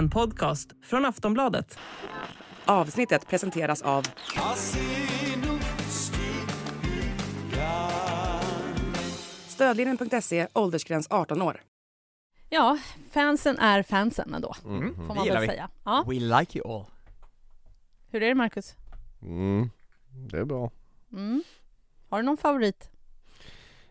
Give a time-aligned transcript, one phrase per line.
[0.00, 1.78] En podcast från Aftonbladet.
[2.64, 4.06] Avsnittet presenteras av
[9.48, 11.60] Stödlinjen.se, åldersgräns 18 år.
[12.48, 12.78] Ja,
[13.10, 14.94] fansen är fansen ändå, Mm.
[15.06, 15.54] får man gillar väl vi.
[15.54, 15.68] säga.
[15.84, 16.04] Ja.
[16.08, 16.84] We like you all.
[18.10, 18.74] Hur är det Marcus?
[19.22, 19.70] Mm,
[20.30, 20.70] det är bra.
[21.12, 21.42] Mm.
[22.08, 22.90] Har du någon favorit?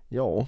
[0.10, 0.48] Ja,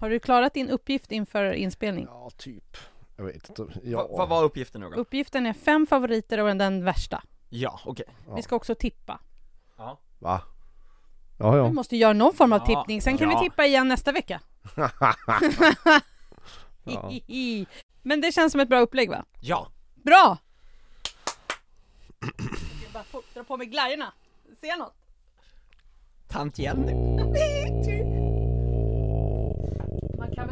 [0.00, 2.04] Har du klarat din uppgift inför inspelning?
[2.10, 2.76] ja typ.
[3.16, 3.66] Jag vet inte.
[3.82, 3.98] Ja.
[4.06, 4.96] Va, vad var uppgiften nu då?
[4.96, 7.22] Uppgiften är fem favoriter och den värsta.
[7.48, 8.06] Ja, okej.
[8.28, 8.34] Ja.
[8.34, 9.20] Vi ska också tippa.
[9.76, 9.98] Ja.
[10.18, 10.40] Va?
[11.38, 11.72] Ja, Vi ja.
[11.72, 13.38] måste göra någon form av Ja, tippning, sen kan ja.
[13.40, 14.40] vi tippa igen nästa vecka.
[16.86, 17.10] Ja.
[18.02, 19.24] Men det känns som ett bra upplägg va?
[19.40, 19.68] Ja.
[19.94, 20.38] Bra!
[22.20, 22.30] Jag
[22.80, 24.12] ska bara få- dra på mig glajjorna.
[24.60, 24.94] Ser jag något?
[26.28, 26.92] Tant Jenny.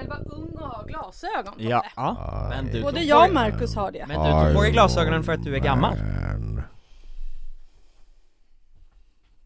[0.02, 1.54] väl vara ung och ha glasögon?
[1.58, 1.84] Ja.
[1.96, 2.46] Ja.
[2.50, 4.04] Men du Både tog jag och på- Marcus har det.
[4.08, 5.94] Men du tog på dig glasögonen för att du är gammal.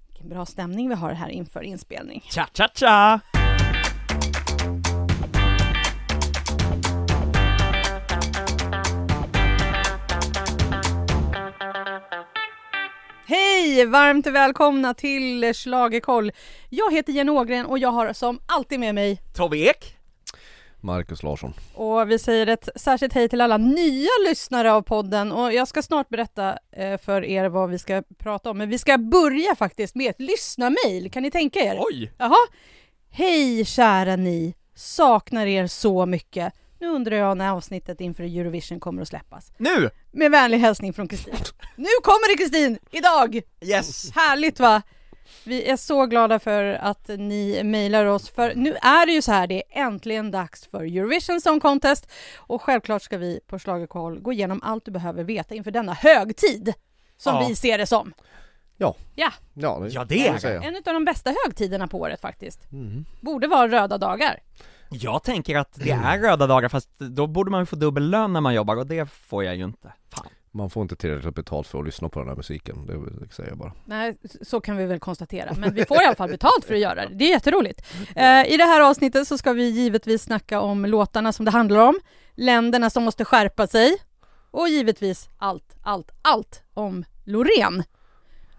[0.09, 2.23] Vilken bra stämning vi har här inför inspelning.
[2.31, 3.21] Cha cha cha!
[13.27, 13.87] Hej!
[13.87, 16.33] Varmt välkomna till Schlagerkoll.
[16.69, 19.97] Jag heter Jenny Ågren och jag har som alltid med mig Tobbe Ek.
[20.87, 21.55] Marcus Larsson.
[21.75, 25.83] och vi säger ett särskilt hej till alla nya lyssnare av podden och jag ska
[25.83, 28.59] snart berätta eh, för er vad vi ska prata om.
[28.59, 31.77] Men vi ska börja faktiskt med ett lyssnarmail, kan ni tänka er?
[31.81, 32.13] Oj!
[32.19, 32.37] Jaha.
[33.11, 34.55] Hej kära ni!
[34.75, 36.53] Saknar er så mycket.
[36.81, 39.53] Nu undrar jag när avsnittet inför Eurovision kommer att släppas.
[39.59, 39.91] Nu!
[40.13, 41.35] Med vänlig hälsning från Kristin.
[41.77, 42.79] Nu kommer det Kristin!
[42.91, 43.41] Idag!
[43.61, 44.11] Yes!
[44.15, 44.83] Härligt va?
[45.45, 49.33] Vi är så glada för att ni mejlar oss, för nu är det ju så
[49.33, 54.21] här, det är äntligen dags för Eurovision Song Contest och självklart ska vi på Schlagerkoll
[54.21, 56.73] gå igenom allt du behöver veta inför denna högtid,
[57.17, 57.47] som Ja.
[57.49, 58.13] vi ser det som.
[58.77, 58.95] Ja.
[59.15, 60.67] Ja, Ja, det, Ja, det är det.
[60.67, 62.73] en av de bästa högtiderna på året faktiskt.
[62.73, 63.05] Mm.
[63.21, 64.41] Borde vara röda dagar.
[64.91, 68.33] Jag tänker att det är röda dagar fast då borde man ju få dubbel lön
[68.33, 69.93] när man jobbar och det får jag ju inte.
[70.15, 70.27] Fan.
[70.57, 73.59] Man får inte tillräckligt betalt för att lyssna på den här musiken, det, säger jag
[73.59, 73.73] bara.
[73.85, 75.55] Nej, så kan vi väl konstatera.
[75.59, 77.15] Men vi får i alla fall betalt för att göra det.
[77.15, 77.83] Det är jätteroligt.
[78.17, 81.89] Eh, I det här avsnittet så ska vi givetvis snacka om låtarna som det handlar
[81.89, 81.95] om,
[82.35, 83.97] länderna som måste skärpa sig
[84.51, 87.83] och givetvis allt, allt, allt om Loreen.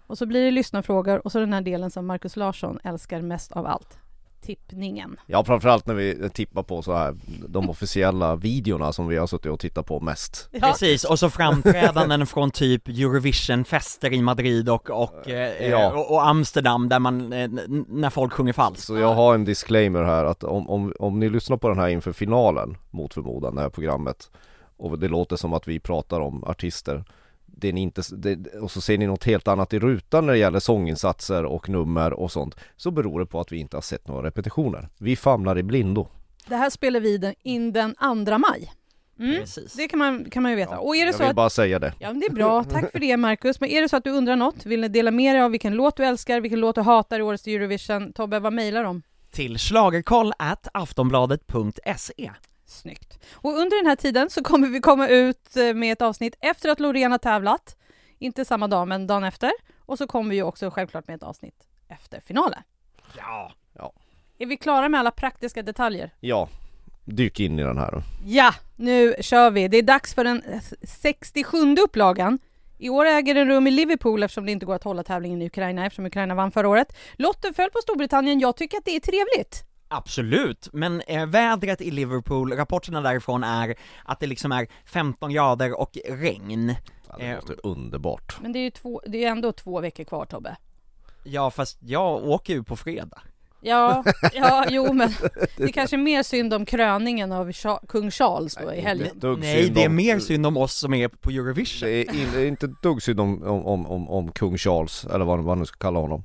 [0.06, 3.52] Och så blir det lyssnarfrågor och så den här delen som Markus Larsson älskar mest
[3.52, 3.98] av allt.
[4.40, 5.16] Tippningen.
[5.26, 7.16] Ja framförallt när vi tippar på så här
[7.48, 10.48] de officiella videorna som vi har suttit och tittat på mest.
[10.52, 15.92] Ja, Precis, och så framträdanden från typ Eurovision-fester i Madrid och, och, eh, Ja.
[15.92, 17.48] och, och Amsterdam där man, eh,
[17.88, 18.86] när folk sjunger falskt.
[18.86, 21.88] Så jag har en disclaimer här att om, om, om ni lyssnar på den här
[21.88, 24.30] inför finalen mot förmodan, det här programmet
[24.76, 27.04] och det låter som att vi pratar om artister
[27.60, 30.32] det är ni inte, det, och så ser ni något helt annat i rutan när
[30.32, 33.82] det gäller sånginsatser och nummer och sånt så beror det på att vi inte har
[33.82, 34.88] sett några repetitioner.
[34.98, 36.08] Vi famlar i blindo.
[36.48, 37.94] Det här spelar vi den- in den
[38.26, 38.72] 2 maj.
[39.18, 39.44] Mm.
[39.76, 40.78] Det kan man, kan man ju veta.
[40.78, 41.94] Och är det jag så vill att bara säga det.
[41.98, 42.64] Ja, men det är bra.
[42.64, 43.60] Tack för det, Marcus.
[43.60, 45.74] Men är det så att du undrar något, vill ni dela med dig av vilken
[45.74, 48.12] låt du älskar, vilken låt du hatar i årets Eurovision?
[48.12, 49.02] Tobbe, vad mejlar de?
[49.30, 52.30] Till schlagerkoll at aftonbladet.se
[52.70, 53.18] Snyggt.
[53.34, 56.68] Och under den här tiden så kommer vi komma ut eh, med ett avsnitt efter
[56.68, 57.76] att Loreen har tävlat.
[58.18, 59.52] Inte samma dag, men dagen efter.
[59.80, 62.62] Och så kommer vi ju också självklart med ett avsnitt efter finalen.
[63.16, 63.52] Ja!
[64.40, 66.10] Är vi klara med alla praktiska detaljer?
[66.20, 66.48] Ja,
[67.04, 68.02] dyk in i den här då.
[68.26, 69.68] Ja, nu kör vi.
[69.68, 72.38] Det är dags för den eh, 67 upplagan.
[72.78, 75.46] I år äger den rum i Liverpool eftersom det inte går att hålla tävlingen i
[75.46, 76.96] Ukraina eftersom Ukraina vann förra året.
[77.16, 78.40] Lotten föll på Storbritannien.
[78.40, 79.64] Jag tycker att det är trevligt.
[79.88, 85.80] Absolut, men eh, vädret i Liverpool, rapporterna därifrån är att det liksom är 15 grader
[85.80, 86.74] och regn.
[87.08, 88.36] Ja, det Eh, låter underbart.
[88.42, 90.56] Men det är ju två, det är ändå två veckor kvar Tobbe.
[91.24, 93.18] Ja fast jag åker ju på fredag.
[93.60, 94.04] Ja,
[94.34, 95.10] ja, jo men
[95.56, 99.18] det är kanske är mer synd om kröningen av Cha- kung Charles då i helgen.
[99.18, 101.88] Dugg Nej, det är mer synd om oss som är på Eurovision.
[101.88, 105.04] Det är, in, det är inte dugg synd om, om, om, om, om kung Charles,
[105.04, 106.24] eller vad man nu ska kalla honom.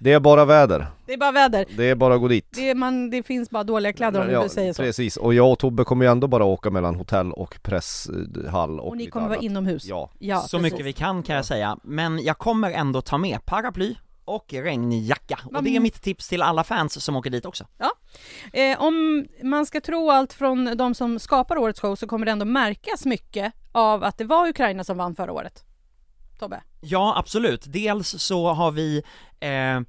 [0.00, 0.86] Det är bara väder.
[1.06, 1.64] Det är bara väder.
[1.76, 2.46] Det är bara att gå dit.
[2.50, 4.82] Det, är man, det finns bara dåliga kläder om du Ja, vill säga så.
[4.82, 8.88] Precis, och jag och Tobbe kommer ju ändå bara åka mellan hotell och presshall och,
[8.88, 9.44] Och ni kommer vara annat.
[9.44, 9.84] inomhus.
[9.84, 10.72] Ja, Ja, så precis.
[10.72, 15.38] mycket vi kan kan jag säga, men jag kommer ändå ta med paraply och regnjacka,
[15.44, 17.64] och det är mitt tips till alla fans som åker dit också.
[18.52, 22.32] Eh, om man ska tro allt från de som skapar årets show så kommer det
[22.32, 25.64] ändå märkas mycket av att det var Ukraina som vann förra året.
[26.38, 26.62] Tobbe?
[26.80, 27.64] Ja, absolut.
[27.66, 29.02] Dels så har vi
[29.40, 29.80] eh,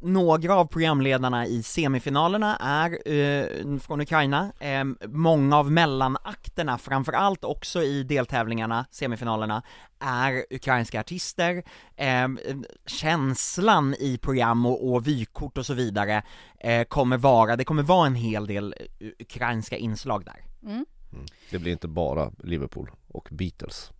[0.00, 7.82] några av programledarna i semifinalerna är eh, från Ukraina, eh, många av mellanakterna, framförallt också
[7.82, 9.62] i deltävlingarna, semifinalerna,
[9.98, 11.62] är ukrainska artister,
[11.96, 12.28] eh,
[12.86, 16.22] känslan i program och, och vykort och så vidare
[16.60, 20.44] eh, kommer vara, det kommer vara en hel del eh, ukrainska inslag där.
[20.62, 20.86] Mm.
[21.12, 21.26] Mm.
[21.50, 23.92] Det blir inte bara Liverpool och Beatles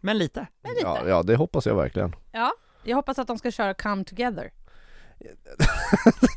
[0.00, 0.46] Men lite.
[0.62, 0.86] Men lite.
[0.86, 2.52] Ja, ja det hoppas jag verkligen Ja,
[2.84, 4.50] jag hoppas att de ska köra Come Together.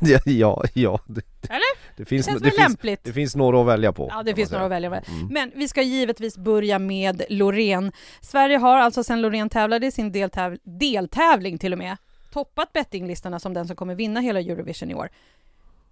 [0.24, 1.96] Ja, ja, det, Eller?
[1.96, 3.04] det finns, Det känns det, finns, lämpligt?
[3.04, 5.04] det finns några att välja på Ja, det finns några att välja med.
[5.08, 5.26] Mm.
[5.26, 7.92] Men vi ska givetvis börja med Loreen.
[8.20, 11.96] Sverige har alltså sedan Loreen tävlade i sin deltäv- deltävling till och med
[12.32, 15.08] toppat bettinglistorna som den som kommer vinna hela Eurovision i år.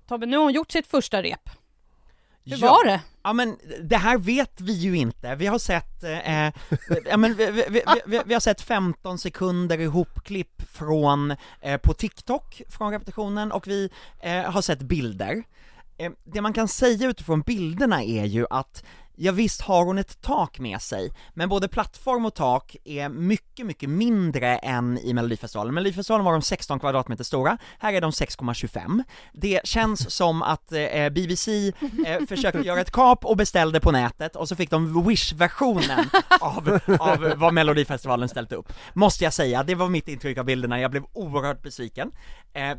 [0.09, 1.50] Tobbe, nu har hon gjort sitt första rep.
[2.47, 2.67] Hur Ja.
[2.71, 3.01] var det?
[3.23, 6.47] Ja men det här vet vi ju inte, vi har sett, eh,
[7.05, 11.95] ja, men vi, vi, vi, vi, vi har sett 15 sekunder ihopklipp från, eh, på
[11.95, 13.91] TikTok från repetitionen och vi
[14.21, 15.43] eh, har sett bilder.
[15.99, 18.85] Eh, det man kan säga utifrån bilderna är ju att
[19.19, 23.67] Ja visst har hon ett tak med sig, men både plattform och tak är mycket,
[23.67, 25.75] mycket mindre än i Melodifestivalen.
[25.75, 29.03] Melodifestivalen var de 16 kvadratmeter stora, här är de 6,25.
[29.33, 31.73] Det känns som att eh, BBC
[32.07, 36.11] eh, försökte göra ett kap och beställde på nätet och så fick de Wish-versionen
[36.41, 38.73] av, av vad Melodifestivalen ställt upp.
[38.93, 42.13] Måste jag säga, det var mitt intryck av bilderna, jag blev oerhört besviken.
[42.53, 42.79] Eh,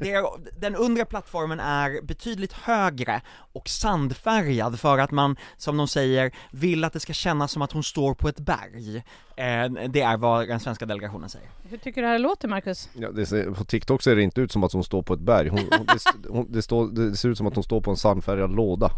[0.00, 0.24] det är,
[0.60, 3.20] den undre plattformen är betydligt högre
[3.52, 7.72] och sandfärgad för att man, som de säger, vill att det ska kännas som att
[7.72, 8.96] hon står på ett berg.
[9.36, 11.48] Eh, det är vad den svenska delegationen säger.
[11.62, 12.88] Hur tycker du det här låter, Marcus?
[12.94, 15.20] Ja, det ser, på TikTok ser det inte ut som att hon står på ett
[15.20, 17.90] berg, hon, hon, det, hon, det, står, det ser ut som att hon står på
[17.90, 18.90] en sandfärgad låda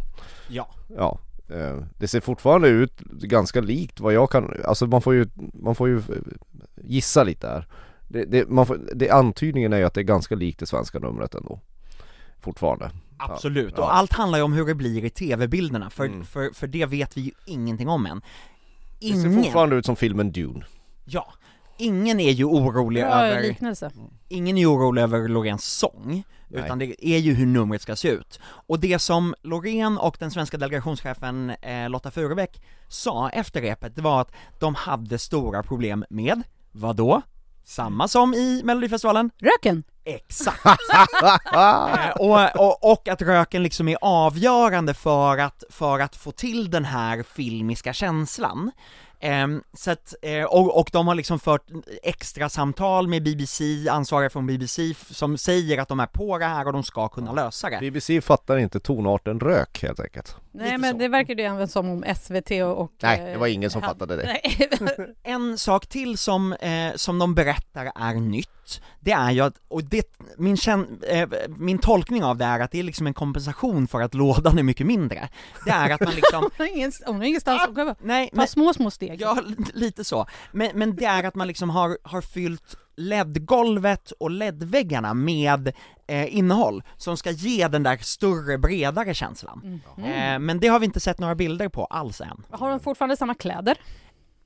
[0.49, 0.69] Ja.
[0.97, 1.19] Ja,
[1.49, 5.75] eh, det ser fortfarande ut ganska likt vad jag kan, alltså man får ju, man
[5.75, 6.03] får ju eh,
[6.85, 7.67] gissa lite här
[8.09, 10.99] det, det, man får, det, Antydningen är ju att det är ganska likt det svenska
[10.99, 11.61] numret ändå
[12.41, 13.83] Fortfarande Absolut, Ja.
[13.83, 16.25] och allt handlar ju om hur det blir i tv-bilderna, för, Mm.
[16.25, 18.21] för, för det vet vi ju ingenting om än.
[19.01, 20.65] Det ser Ingen, fortfarande ut som filmen Dune
[21.05, 21.33] ja,
[21.79, 23.91] ingen är ju orolig Bra över liknelse.
[24.29, 26.63] ingen är orolig över Loreens sång, Nej.
[26.65, 28.41] utan det är ju hur numret ska se ut.
[28.45, 34.03] Och det som Loreen och den svenska delegationschefen eh, Lotta Furubäck sa efter repet, det
[34.03, 37.23] var att de hade stora problem med, vad då?
[37.69, 39.31] Samma som i Melodifestivalen?
[39.39, 39.83] Röken!
[40.05, 40.65] Exakt!
[41.55, 46.71] eh, och, och, och att röken liksom är avgörande för att, för att få till
[46.71, 48.71] den här filmiska känslan.
[49.21, 51.67] Ehm, så att, eh, och, och de har liksom fört
[52.03, 56.67] extra samtal med BBC, ansvariga från BBC, som säger att de är på det här
[56.67, 57.79] och de ska kunna lösa det.
[57.81, 60.99] BBC fattar inte tonarten rök helt enkelt Nej, Lite men så.
[60.99, 62.79] det verkar ju även som om SVT och...
[62.81, 64.41] och Nej, eh, det var ingen som han- fattade det.
[65.23, 69.85] En sak till som, eh, som de berättar är nytt, det är ju att, och
[69.85, 73.87] det, min, känn, eh, min tolkning av det är att det är liksom en kompensation
[73.89, 75.29] för att lådan är mycket mindre.
[75.65, 77.95] Det är att man liksom, Hon har ingen- hon har ingenstans att gå.
[78.01, 79.21] nej Ta men, små, små steg.
[79.21, 84.11] ja li- lite så, men, men det är att man liksom har, har fyllt LED-golvet
[84.11, 85.73] och LED-väggarna med
[86.07, 89.81] eh, innehåll som ska ge den där större, bredare känslan.
[89.97, 90.35] Mm.
[90.35, 92.45] Eh, men det har vi inte sett några bilder på alls än.
[92.51, 93.79] Har hon fortfarande samma kläder?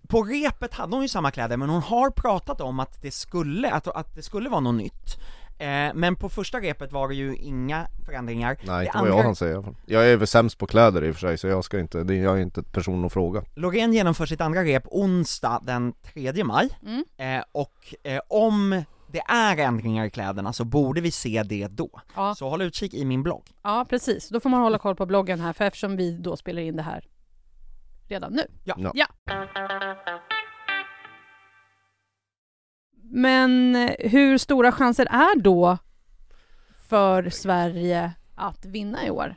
[0.09, 3.71] På repet hade hon ju samma kläder, men hon har pratat om att det skulle,
[3.71, 5.17] att, att det skulle vara något nytt.
[5.63, 8.57] Eh, men på första repet var det ju inga förändringar.
[8.63, 9.75] Nej, det inte vad jag säga i alla fall.
[9.87, 12.15] Jag är väl sämst på kläder i och för sig så jag ska inte, det,
[12.15, 16.69] jag är inte person att fråga Loreen genomför sitt andra rep onsdag den 3 maj,
[16.83, 17.05] Mm.
[17.17, 22.01] eh, och eh, om det är ändringar i kläderna så borde vi se det då.
[22.17, 22.35] Ja.
[22.35, 23.43] Så håll utkik i min blogg.
[23.63, 24.29] ja, precis.
[24.29, 26.83] Då får man hålla koll på bloggen här, för eftersom vi då spelar in det
[26.83, 27.05] här
[28.09, 28.43] redan nu.
[28.65, 28.75] Ja.
[28.79, 28.93] Ja.
[28.95, 29.07] ja.
[33.15, 35.79] Men eh, hur stora chanser är då
[36.89, 39.35] för Sverige att vinna i år?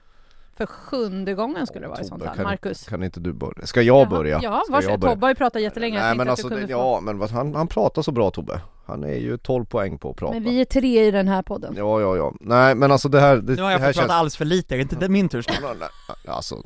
[0.57, 2.35] För sjunde gången skulle det vara i sånt fall.
[2.35, 2.87] kan- Marcus?
[2.87, 3.65] Kan inte du börja?
[3.65, 4.09] Ska jag Jaha.
[4.09, 4.39] börja?
[4.43, 5.01] Ja, Ska varsågod.
[5.01, 5.99] Tobbe har ju pratat jättelänge.
[5.99, 9.37] Nej men alltså, det, ja men han, han pratar så bra Tobbe Han är ju
[9.37, 11.73] 12 poäng på att prata Men vi är tre i den här podden.
[11.77, 14.13] Ja ja ja, nej men alltså det här, det, Nu har jag här fått prata
[14.13, 15.91] alldeles för lite, är inte det min tur snart?
[16.27, 16.63] Alltså,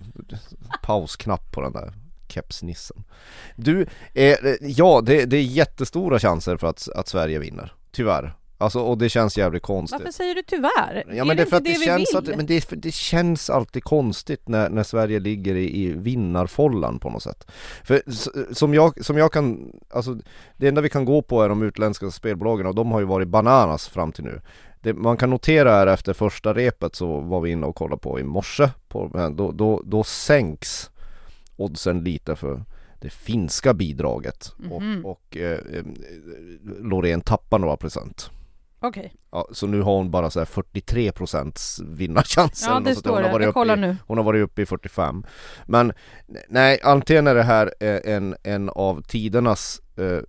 [0.84, 1.94] pausknapp på den där
[2.32, 3.04] kepsnissen.
[3.56, 8.36] Du, eh, ja det, det är jättestora chanser för att, att Sverige vinner, tyvärr.
[8.62, 10.00] Alltså och det känns jävligt konstigt.
[10.00, 11.04] Varför säger du tyvärr?
[11.16, 13.50] Ja men det är för att det, vi känns att, men det, är det känns
[13.50, 17.52] alltid konstigt när, när Sverige ligger i, i vinnarfållan på något sätt.
[17.84, 18.02] För
[18.54, 20.18] som jag, som jag kan, alltså
[20.58, 23.28] det enda vi kan gå på är de utländska spelbolagen och de har ju varit
[23.28, 24.42] bananas fram till nu.
[24.82, 28.20] Det man kan notera är efter första repet så var vi inne och kollade på
[28.20, 30.90] i morse, på, då, då, då sänks
[31.60, 32.64] oddsen lite för
[33.02, 35.06] det finska bidraget Mhm.
[35.06, 35.84] och, och eh, eh,
[36.82, 38.30] Loreen tappar några procent
[38.82, 43.10] Okej, Ja, så nu har hon bara så här 43 procents vinnarchans ja det står
[43.10, 43.32] Hon har det.
[43.34, 43.96] varit Jag uppe kollar i, nu.
[44.08, 45.24] Hon har varit uppe i 45
[45.66, 45.94] Men
[46.50, 50.20] nej, antingen är det här eh, en, en av tidernas eh,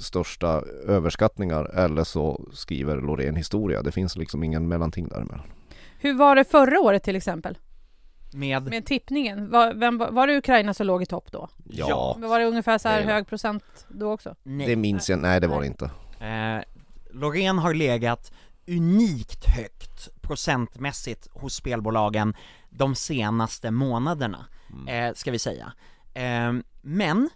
[0.00, 5.46] största överskattningar eller så skriver Loreen historia Det finns liksom ingen mellanting däremellan
[6.00, 7.58] Hur var det förra året till exempel?
[8.32, 9.50] Med, Med tippningen?
[9.50, 11.48] Var, vem, var det Ukraina som låg i topp då?
[11.64, 14.34] Ja, Var det ungefär så här hög procent då också?
[14.42, 14.66] nej.
[14.66, 16.62] det minns jag, nej det var det inte Eh,
[17.10, 18.32] Loreen har legat
[18.66, 22.34] unikt högt procentmässigt hos spelbolagen
[22.70, 24.46] de senaste månaderna,
[24.88, 25.72] eh, ska vi säga.
[26.14, 27.30] Eh, men,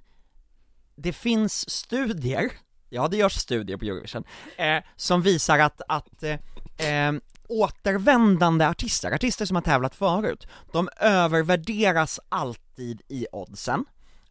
[0.95, 2.53] det finns studier,
[2.89, 4.25] ja det görs studier på Eurovision,
[4.57, 6.39] eh, som visar att, att eh,
[6.89, 7.13] eh,
[7.49, 13.85] återvändande artister, artister som har tävlat förut, de övervärderas alltid i oddsen.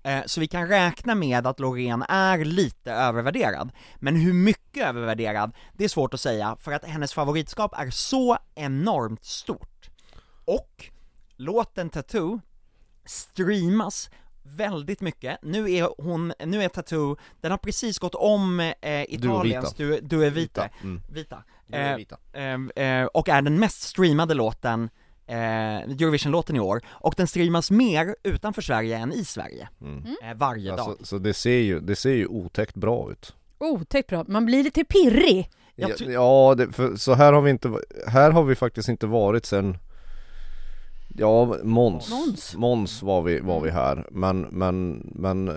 [0.04, 3.72] Eh, Så vi kan räkna med att Loreen är lite övervärderad.
[3.96, 8.38] Men hur mycket övervärderad, det är svårt att säga, för att hennes favoritskap är så
[8.56, 9.90] enormt stort.
[10.46, 10.86] Och
[11.36, 12.42] låten Tattoo
[13.06, 14.10] streamas
[14.44, 15.38] väldigt mycket.
[15.42, 18.74] Nu är hon, nu är Tattoo, den har precis gått om eh,
[19.14, 20.70] Italiens Du, du är vita.
[20.84, 21.02] Mm.
[21.10, 21.44] vita.
[21.72, 22.18] Är Eh, vita.
[22.34, 24.90] eh, eh, och är den mest streamade låten,
[25.28, 25.38] eh,
[25.82, 30.04] Eurovision-låten i år, och den streamas mer utanför Sverige än i Sverige, Mm.
[30.24, 30.80] eh, varje dag.
[30.80, 34.64] Alltså, så det ser ju, det ser ju otäckt bra ut Otäckt bra, man blir
[34.64, 35.50] lite pirrig.
[35.76, 37.72] Ja, ja det, för, så här har vi inte,
[38.08, 39.78] här har vi faktiskt inte varit sen
[41.18, 43.04] Ja, Måns, Måns.
[43.04, 45.56] Var vi, var vi här, men, men, men eh,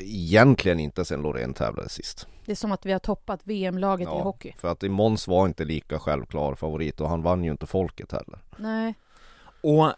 [0.00, 4.10] Egentligen inte sen Loreen tävlade sist Det är som att vi har toppat VM-laget i
[4.10, 4.52] Ja, hockey.
[4.58, 8.38] för att Måns var inte lika självklar favorit och han vann ju inte folket heller
[8.56, 8.94] Nej.
[9.62, 9.92] Och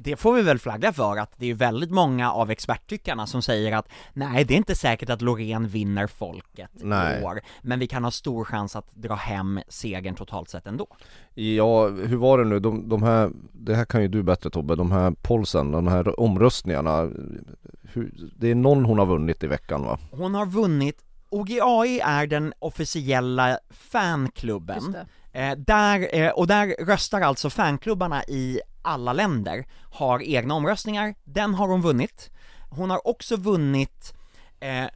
[0.00, 3.76] det får vi väl flagga för att det är väldigt många av experttyckarna som säger
[3.76, 7.20] att nej, det är inte säkert att Loreen vinner folket Nej.
[7.20, 10.86] i år, men vi kan ha stor chans att dra hem segern totalt sett ändå.
[11.34, 12.58] Ja, hur var det nu?
[12.60, 16.20] De, de här, det här kan ju du bättre Tobbe, de här polsen, de här
[16.20, 17.10] omröstningarna
[17.82, 19.98] hur, Det är någon hon har vunnit i veckan va?
[20.10, 25.06] Hon har vunnit, OGAI är den officiella Just fanklubben, det.
[25.32, 31.54] Eh, där, eh, och där röstar alltså fanklubbarna i alla länder, har egna omröstningar, den
[31.54, 32.30] har hon vunnit.
[32.70, 34.14] Hon har också vunnit
[34.60, 34.88] eh,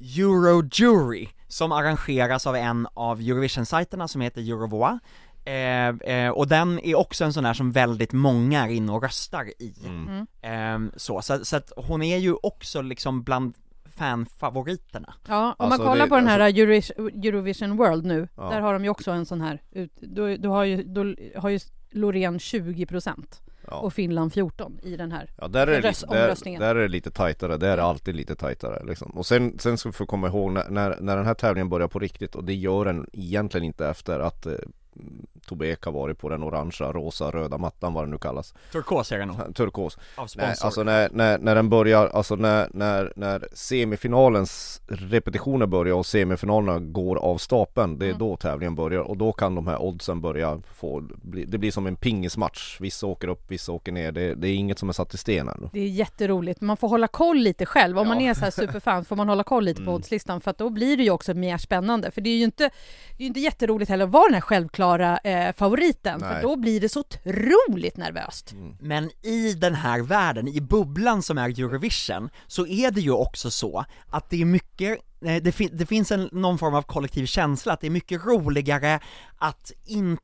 [0.00, 4.98] Eurojury, som arrangeras av en av Eurovision-sajterna som heter Eurovoa,
[5.44, 9.02] eh, eh, och den är också en sån där som väldigt många är inne och
[9.02, 9.74] röstar i.
[9.86, 10.26] Mm.
[10.42, 13.54] Eh, så, så, så att hon är ju också liksom bland
[13.98, 15.14] fanfavoriterna.
[15.28, 16.92] Ja, om Alltså, man kollar det- på den här alltså-
[17.24, 18.42] Eurovision, World nu, Ja.
[18.50, 21.48] där har de ju också en sån här, ut, då, då, har ju, då har
[21.48, 21.58] ju
[21.90, 23.40] Loreen 20 procent
[23.70, 25.30] Ja, och Finland 14 i den här.
[25.38, 26.60] ja där, är det röst- lite, där, omröstningen.
[26.60, 29.10] där är det lite tajtare, där är det alltid lite tajtare liksom.
[29.10, 31.88] Och sen, sen ska vi få komma ihåg när, när, när den här tävlingen börjar
[31.88, 34.52] på riktigt och det gör den egentligen inte efter att eh,
[35.46, 39.12] Tobbe Ek har varit på den orangea, rosa, röda mattan vad det nu kallas Turkos
[39.12, 40.28] är det nog, Turkos av.
[40.36, 43.48] Nej, alltså när, när, när den börjar, alltså när, när, när
[44.02, 48.18] semifinalens repetitioner börjar och semifinalerna går av stapeln Det är Mm.
[48.18, 51.86] då tävlingen börjar och då kan de här oddsen börja få, bli, det blir som
[51.86, 55.14] en pingismatch Vissa åker upp, vissa åker ner, det, det är inget som är satt
[55.14, 57.98] i sten ännu Det är jätteroligt, man får hålla koll lite själv.
[57.98, 58.30] Om man Ja.
[58.30, 59.94] är så här superfan får man hålla koll lite på Mm.
[59.94, 62.10] oddslistan för att då blir det ju också mer spännande.
[62.10, 62.64] För det är ju inte,
[63.16, 66.42] det är ju inte jätteroligt heller att vara den här självklara eh, favoriten för Nej.
[66.42, 68.54] då blir det så otroligt nervöst.
[68.80, 73.50] Men i den här världen, i bubblan som är Eurovision, så är det ju också
[73.50, 77.26] så att det är mycket, eh, det, fin- det finns en, någon form av kollektiv
[77.26, 79.00] känsla att det är mycket roligare
[79.38, 80.22] att inte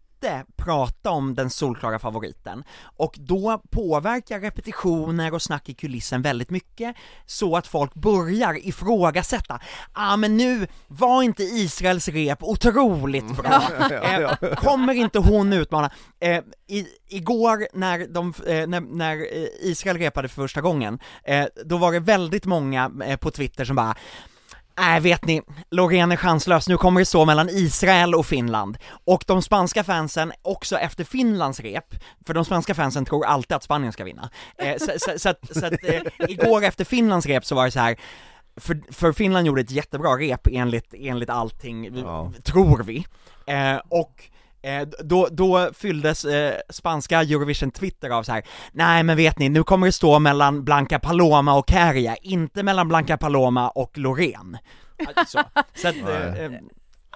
[0.56, 2.64] prata om den solklara favoriten,
[2.96, 9.60] och då påverkar repetitioner och snack i kulissen väldigt mycket, så att folk börjar ifrågasätta,
[9.92, 15.90] ah men nu var inte Israels rep otroligt bra, eh, kommer inte hon utmana?
[16.20, 21.46] Eh, i, igår när, de, eh, när, när eh, Israel repade för första gången, eh,
[21.64, 23.94] då var det väldigt många eh, på Twitter som bara
[24.78, 28.78] Nej vet ni, Loreen är chanslös, nu kommer det stå mellan Israel och Finland.
[29.04, 31.94] Och de spanska fansen, också efter Finlands rep,
[32.26, 34.30] för de spanska fansen tror alltid att Spanien ska vinna.
[34.58, 37.70] Eh, så, så, så, att, så att, eh, igår efter Finlands rep så var det
[37.70, 37.96] så här.
[38.56, 42.32] För, för Finland gjorde ett jättebra rep enligt, enligt allting, Ja.
[42.44, 43.06] tror vi.
[43.46, 44.24] Eh, och
[44.64, 48.42] eh, då, då fylldes eh, spanska Eurovision Twitter av så här.
[48.72, 52.88] nej men vet ni, nu kommer det stå mellan Blanca Paloma och Kärja, inte mellan
[52.88, 54.58] Blanca Paloma och Loreen.
[55.14, 55.44] Alltså,
[55.74, 56.52] så att, eh, eh,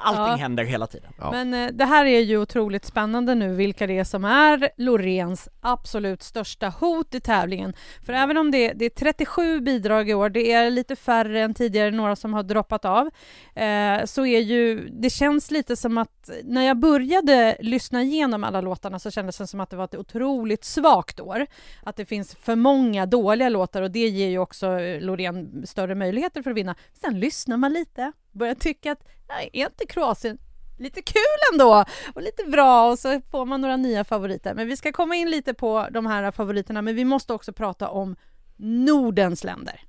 [0.05, 0.37] allting Ja.
[0.37, 1.13] händer hela tiden.
[1.19, 1.31] Ja.
[1.31, 5.49] Men eh, det här är ju otroligt spännande nu vilka det är som är Loreens
[5.61, 7.75] absolut största hot i tävlingen.
[8.07, 11.55] För även om det, det är 37 bidrag i år, det är lite färre än
[11.55, 13.07] tidigare, några som har droppat av,
[13.55, 18.61] eh, så är ju, det känns lite som att när jag började lyssna igenom alla
[18.61, 21.47] låtarna så kändes det som att det var ett otroligt svagt år.
[21.83, 25.95] Att det finns för många dåliga låtar och det ger ju också eh, Loreen större
[25.95, 26.75] möjligheter för att vinna.
[26.93, 30.39] Sen lyssnar man lite, börjar tycka att är inte Kroatien
[30.79, 34.55] lite kul ändå och lite bra och så får man några nya favoriter.
[34.55, 37.89] Men vi ska komma in lite på de här favoriterna, men vi måste också prata
[37.89, 38.17] om
[38.57, 39.81] Nordens länder.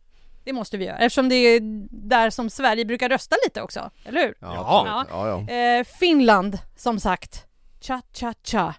[0.43, 1.59] Det måste vi göra eftersom det är
[1.91, 4.35] där som Sverige brukar rösta lite också, eller hur?
[4.39, 4.53] Ja,
[4.87, 5.05] Ja.
[5.09, 5.53] ja, ja.
[5.53, 7.45] Eh, Finland, som sagt.
[7.81, 8.73] Cha cha cha.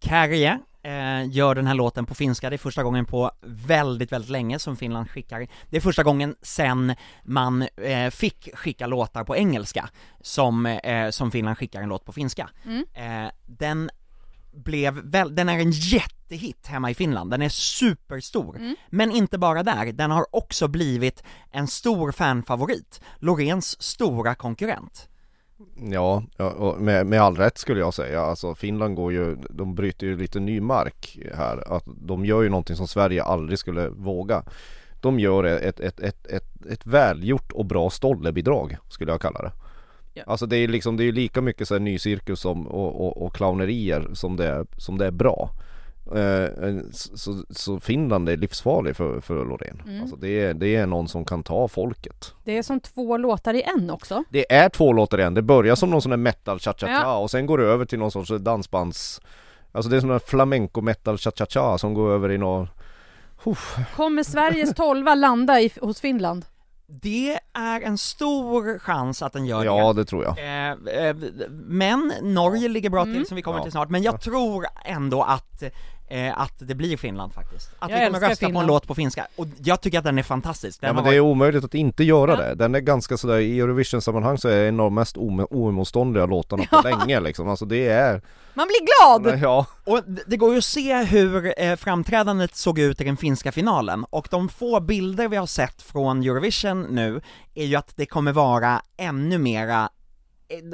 [0.00, 4.30] Kärje eh, gör den här låten på finska, det är första gången på väldigt, väldigt
[4.30, 9.36] länge som Finland skickar, det är första gången sen man eh, fick skicka låtar på
[9.36, 9.88] engelska
[10.20, 12.50] som, eh, som Finland skickar en låt på finska.
[12.64, 12.84] Mm.
[12.94, 13.90] Eh, den
[14.52, 18.56] blev väl, den är en jättehit hemma i Finland, den är superstor.
[18.56, 18.76] Mm.
[18.88, 25.08] Men inte bara där, den har också blivit en stor fanfavorit, Loreens stora konkurrent.
[25.92, 26.22] Ja,
[26.78, 28.20] med, med all rätt skulle jag säga.
[28.20, 31.76] Alltså Finland går ju, de bryter ju lite ny mark här.
[31.76, 34.42] Att de gör ju någonting som Sverige aldrig skulle våga.
[35.00, 39.52] De gör ett, ett, ett, ett, ett välgjort och bra stollebidrag skulle jag kalla det.
[40.14, 40.22] Ja.
[40.26, 43.26] Alltså det är liksom, det är lika mycket så här ny cirkus som, och, och,
[43.26, 45.50] och clownerier som det är, som det är bra.
[46.14, 49.82] Eh, så, så Finland är livsfarlig för, för Loreen.
[49.86, 50.00] Mm.
[50.02, 52.32] Alltså det, är, det är någon som kan ta folket.
[52.44, 54.24] Det är som två låtar i en också.
[54.30, 57.18] Det är två låtar igen, det börjar som någon sån där metal cha-cha-cha Ja.
[57.18, 59.20] och sen går det över till någon sorts dansbands
[59.72, 62.68] Alltså det är sån där flamenco metal cha-cha-cha som går över i någon
[63.44, 63.76] Uff.
[63.96, 66.44] Kommer Sveriges tolva landa i, hos Finland?
[66.86, 69.64] Det är en stor chans att den gör det.
[69.64, 70.70] Ja det tror jag Eh,
[71.06, 71.16] eh,
[71.50, 73.24] men Norge ligger bra till Mm.
[73.24, 73.62] som vi kommer Ja.
[73.62, 75.62] till snart, men jag tror ändå att
[76.08, 77.70] eh, att det blir Finland faktiskt.
[77.78, 78.66] Att Jag vi kommer rösta på en Finland.
[78.68, 80.80] låt på finska, och jag tycker att den är fantastisk.
[80.80, 82.36] Den Ja men det är omöjligt att inte göra Ja.
[82.36, 82.54] det.
[82.54, 86.64] Den är ganska sådär, i Eurovision-sammanhang så är det en av de mest oemotståndliga låtarna
[86.70, 87.48] på länge liksom.
[87.48, 88.22] Alltså det är,
[88.54, 88.86] Man blir
[89.22, 89.38] glad!
[89.42, 93.52] ja, Och det går ju att se hur eh, framträdandet såg ut i den finska
[93.52, 97.20] finalen, och de få bilder vi har sett från Eurovision nu
[97.54, 99.88] är ju att det kommer vara ännu mera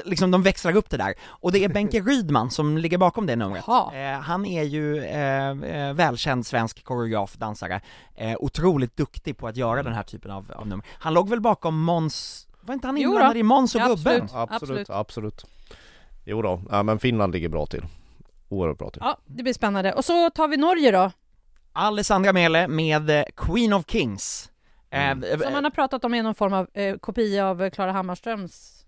[0.04, 3.36] Liksom de växlar upp det där, och det är Benke Rydman som ligger bakom det
[3.36, 3.64] numret.
[3.68, 7.80] Eh, han är ju eh, eh, välkänd svensk koreograf, dansare,
[8.14, 10.86] eh, otroligt duktig på att göra den här typen av, av nummer.
[10.98, 14.22] Han låg väl bakom Måns, var inte han inblandad i Måns och Ja, Gubben?
[14.22, 14.50] absolut.
[14.52, 15.44] absolut, absolut
[16.24, 17.84] Jo då, ja, men Finland ligger bra till
[18.48, 19.92] Oerhört bra till Ja, det blir spännande.
[19.92, 21.10] Och så tar vi Norge då,
[21.72, 24.48] Alessandra Mele med eh, Queen of Kings.
[24.90, 25.24] Eh, Mm.
[25.24, 28.81] eh, som man har pratat om är någon form av eh, kopia av Klara Hammarströms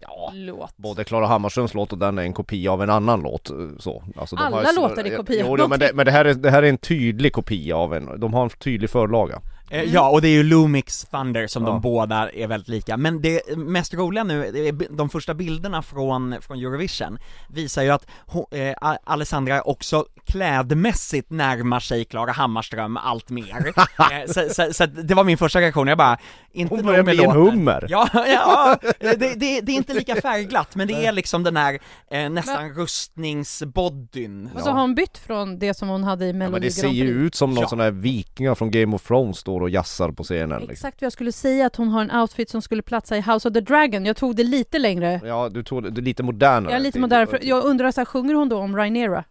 [0.00, 0.76] ja, låt.
[0.76, 4.02] Både Klara Hammarströms låt och den är en kopia av en annan låt eh, så.
[4.16, 6.62] Alltså, Alla har låtar är av jo men, det, men det, här är, det här
[6.62, 10.28] är en tydlig kopia av en, de har en tydlig förlaga Eh, Ja, och det
[10.28, 11.70] är ju Lumix Thunder som Ja.
[11.70, 15.82] de båda är väldigt lika, men det mest roliga nu, det är de första bilderna
[15.82, 22.96] från, från Eurovision visar ju att hon, eh, Alessandra också klädmässigt närmar sig Klara Hammarström
[22.96, 23.66] allt mer.
[24.12, 26.18] eh, så, så, så det var min första reaktion, jag bara,
[26.52, 27.86] inte Hon börjar med bli en hummer!
[27.88, 31.78] Ja, ja, det, det, det är inte lika färgglatt, men det är liksom den här
[32.10, 34.50] eh, nästan rustningsbodyn.
[34.54, 36.70] Och så har hon bytt från det som hon hade i Ja, Melodi men det
[36.70, 37.68] ser ju ut som någon Ja.
[37.68, 40.72] sån här vikingar från Game of Thrones står och jassar på scenen liksom.
[40.72, 43.48] Exakt vad jag skulle säga, att hon har en outfit som skulle platsa i House
[43.48, 44.06] of the Dragon.
[44.06, 45.20] Jag tog det lite längre.
[45.24, 48.04] Ja, du tog det, lite modernare är lite till- modern, för jag undrar så här,
[48.04, 49.24] sjunger hon då om Rhaenyra?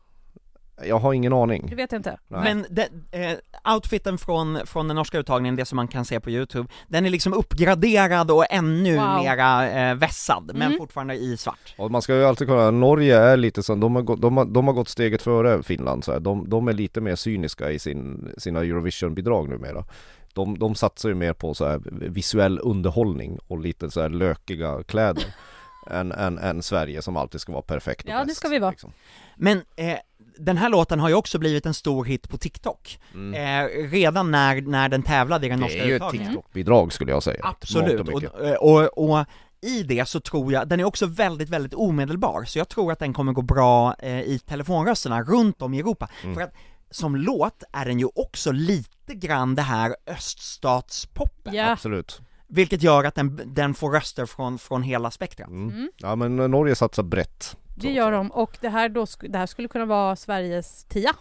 [0.85, 2.17] Jag har ingen aning Det vet jag inte.
[2.27, 2.41] Nej.
[2.43, 6.29] Men det, eh, outfiten från, från den norska uttagningen, det som man kan se på
[6.29, 9.21] youtube, den är liksom uppgraderad och ännu Wow.
[9.23, 10.77] mera eh, vässad, men Mm.
[10.77, 11.75] fortfarande i svart.
[11.77, 14.45] Och man ska ju alltid kolla, Norge är lite så, de har, gått, de har,
[14.45, 16.19] de har gått steget före Finland så här.
[16.19, 19.85] De, de är lite mer cyniska i sin, sina Eurovision-bidrag numera
[20.33, 24.83] de, de satsar ju mer på så här visuell underhållning och lite så här lökiga
[24.83, 25.23] kläder
[25.91, 28.59] än, än, än Sverige som alltid ska vara perfekt och Ja, det bäst, ska vi
[28.59, 28.71] vara.
[28.71, 28.91] liksom.
[29.35, 29.97] Men eh,
[30.39, 33.34] den här låten har ju också blivit en stor hit på TikTok, mm.
[33.34, 36.28] eh, redan när, när den tävlade i den norska Det är ju ett uttagningen.
[36.28, 38.58] TikTok-bidrag skulle jag säga Absolut, och och, mycket.
[38.60, 39.26] och, och
[39.62, 43.00] i det så tror jag, den är också väldigt, väldigt omedelbar, så jag tror att
[43.00, 46.10] den kommer gå bra eh, i telefonrösterna runt om i Europa.
[46.23, 46.36] Mm.
[46.36, 46.54] För att
[46.91, 53.04] som låt är den ju också lite grann det här öststatspoppen, Ja, Absolut vilket gör
[53.04, 55.47] att den, den får röster från, från hela spektrat.
[55.50, 55.69] mm.
[55.69, 55.91] Mm.
[55.97, 58.31] Ja men Norge satsar brett det gör de.
[58.31, 61.11] Och det här, då, det här skulle kunna vara Sveriges tia.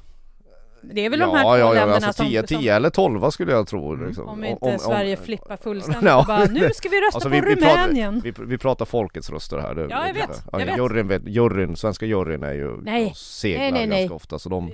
[0.82, 2.90] Det är väl de ja, här två ja, länderna alltså som, 10, som 10 eller
[2.90, 4.28] 12 skulle jag tro liksom.
[4.28, 6.20] Om inte Sverige flippar fullständigt Ja.
[6.20, 8.20] och bara nu ska vi rösta Alltså, på vi- vi pratar- Rumänien.
[8.24, 9.74] Vi, vi pratar folkets röster här.
[9.74, 10.76] Det, Ja, jag vet, jag ja, vet.
[10.76, 13.04] Juryn, vet, juryn, svenska juryn är ju Nej.
[13.04, 13.98] de seglar Nej, nej, nej.
[14.00, 14.72] ganska ofta så de,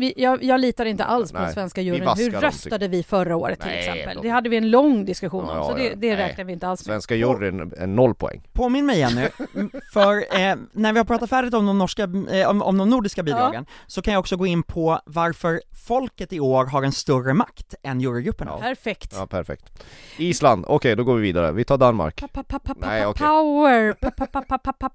[0.00, 2.08] Vi, jag, jag litar inte alls på Nej, den svenska juryn.
[2.16, 4.16] Hur dem, röstade vi förra året till Nej, exempel?
[4.16, 5.90] de- Det hade vi en lång diskussion Ja, om, ja, så det, ja.
[5.96, 6.16] det Nej.
[6.16, 6.92] räknar vi inte alls med.
[6.92, 8.42] svenska juryn är noll poäng.
[8.52, 9.28] Påminn mig igen nu,
[9.92, 13.22] för eh, när vi har pratat färdigt om de, norska, eh, om, om de nordiska
[13.22, 17.34] bidragen, så kan jag också gå in på varför folket i år har en större
[17.34, 18.50] makt än jurygrupperna.
[18.54, 18.58] Ja.
[18.60, 19.14] Perfekt.
[19.18, 19.82] Ja, perfekt.
[20.18, 21.52] Island, okej då går vi vidare.
[21.52, 22.20] Vi tar Danmark.
[22.32, 23.26] Pa, pa, pa, Nej, okej.
[23.26, 23.92] Power!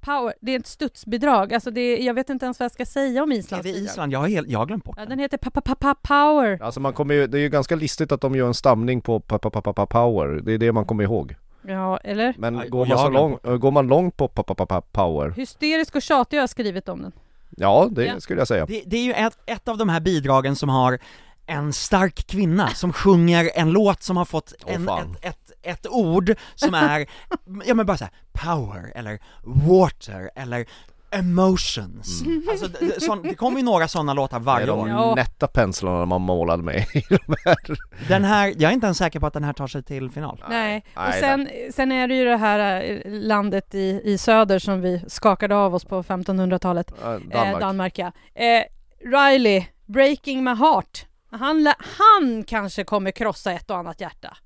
[0.05, 0.33] Power!
[0.41, 3.23] Det är ett studsbidrag, alltså det är, jag vet inte ens vad jag ska säga
[3.23, 3.69] om Är Islands det.
[3.69, 4.13] Island?
[4.13, 5.19] Jag har, helt, jag har glömt bort Ja, den.
[5.19, 6.59] heter pa, pa, pa, pa, Power.
[6.61, 9.19] Alltså man kommer ju, det är ju ganska listigt att de gör en stamning på
[9.19, 10.27] pa, pa, pa, pa, pa, power.
[10.27, 11.35] Det är det man kommer ihåg.
[11.67, 12.33] Ja, eller?
[12.37, 15.29] Men Aj, går, man så lång, går man långt på pa, pa, pa, pa, power?
[15.29, 17.11] Hysterisk och tjatig har jag skrivit om den.
[17.49, 18.19] Ja, det Ja.
[18.19, 18.65] skulle jag säga.
[18.65, 20.99] Det, det är ju ett, ett av de här bidragen som har
[21.45, 25.17] en stark kvinna som sjunger en låt som har fått en, fan.
[25.21, 27.05] ett, ett, ett ord som är,
[27.65, 30.65] ja men bara såhär, power, eller water, eller
[31.11, 32.23] emotions.
[32.49, 35.15] Alltså det, sån, det kommer ju några sådana låtar Det är varje de år.
[35.15, 37.55] Nätta penslarna man målade med i de här.
[38.07, 40.43] Den här, jag är inte ens säker på att den här tar sig till final.
[40.49, 44.81] Nej, och sen, sen är det ju det här eh, landet i, i söder som
[44.81, 46.91] vi skakade av oss på 1500-talet.
[47.01, 47.59] Ja, Eh, Danmark.
[47.61, 48.11] Danmark ja.
[48.35, 48.63] Eh,
[49.09, 51.05] Riley, Breaking My Heart.
[51.31, 54.37] Han, han kanske kommer krossa ett och annat hjärta.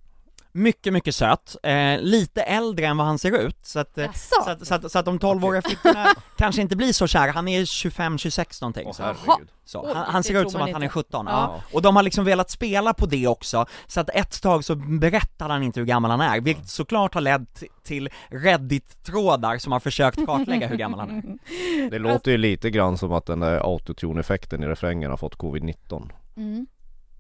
[0.60, 4.44] Mycket, mycket söt, eh, lite äldre än vad han ser ut, så att, eh, Jaså?
[4.46, 7.48] så att, så att, så att de 12-åriga flickorna kanske inte blir så kära, han
[7.48, 8.88] är 25-26 någonting.
[8.88, 9.04] Åh, så.
[9.04, 9.50] herregud.
[9.66, 10.94] Så, Oj, han, han det ser tror ut som man att han är inte.
[10.94, 11.32] 17, ja.
[11.32, 11.62] Ja.
[11.74, 15.50] Och de har liksom velat spela på det också, så att ett tag så berättar
[15.50, 20.26] han inte hur gammal han är, vilket såklart har lett till Reddit-trådar som har försökt
[20.26, 21.90] kartlägga hur gammal han är.
[21.90, 26.10] Det låter ju lite grann som att den där autotune-effekten i refrängen har fått covid-19
[26.38, 26.68] Mm,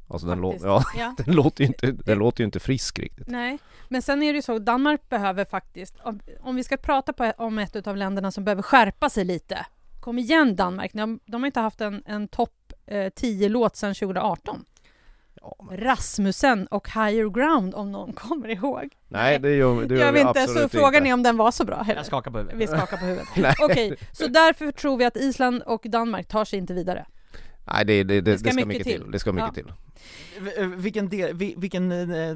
[0.09, 1.15] Alltså den, lå- ja, ja.
[1.25, 4.37] den, låter ju inte, den låter ju inte frisk riktigt Nej, men sen är det
[4.37, 8.31] ju så, Danmark behöver faktiskt, om, om vi ska prata på, om ett av länderna
[8.31, 9.65] som behöver skärpa sig lite,
[9.99, 14.65] kom igen Danmark, de, de har inte haft en, en topp eh, 10-låt sedan 2018.
[15.41, 18.89] ja, men, Rasmussen och Higher Ground om någon kommer ihåg.
[19.07, 21.09] Nej det gör, det gör jag vi vet inte, så absolut frågan inte.
[21.09, 21.99] är om den var så bra heller.
[21.99, 22.59] Jag skakar på huvudet.
[22.61, 23.27] Vi skakar på huvudet.
[23.61, 27.05] Okej, så därför tror vi att Island och Danmark tar sig inte vidare.
[27.73, 29.01] Nej det, det, det, Det ska det ska mycket mycket till.
[29.01, 29.11] till.
[29.11, 29.53] Det ska mycket Ja.
[29.63, 29.71] till
[30.39, 31.91] V- Vilken del, vi- vilken...
[31.91, 32.29] eh,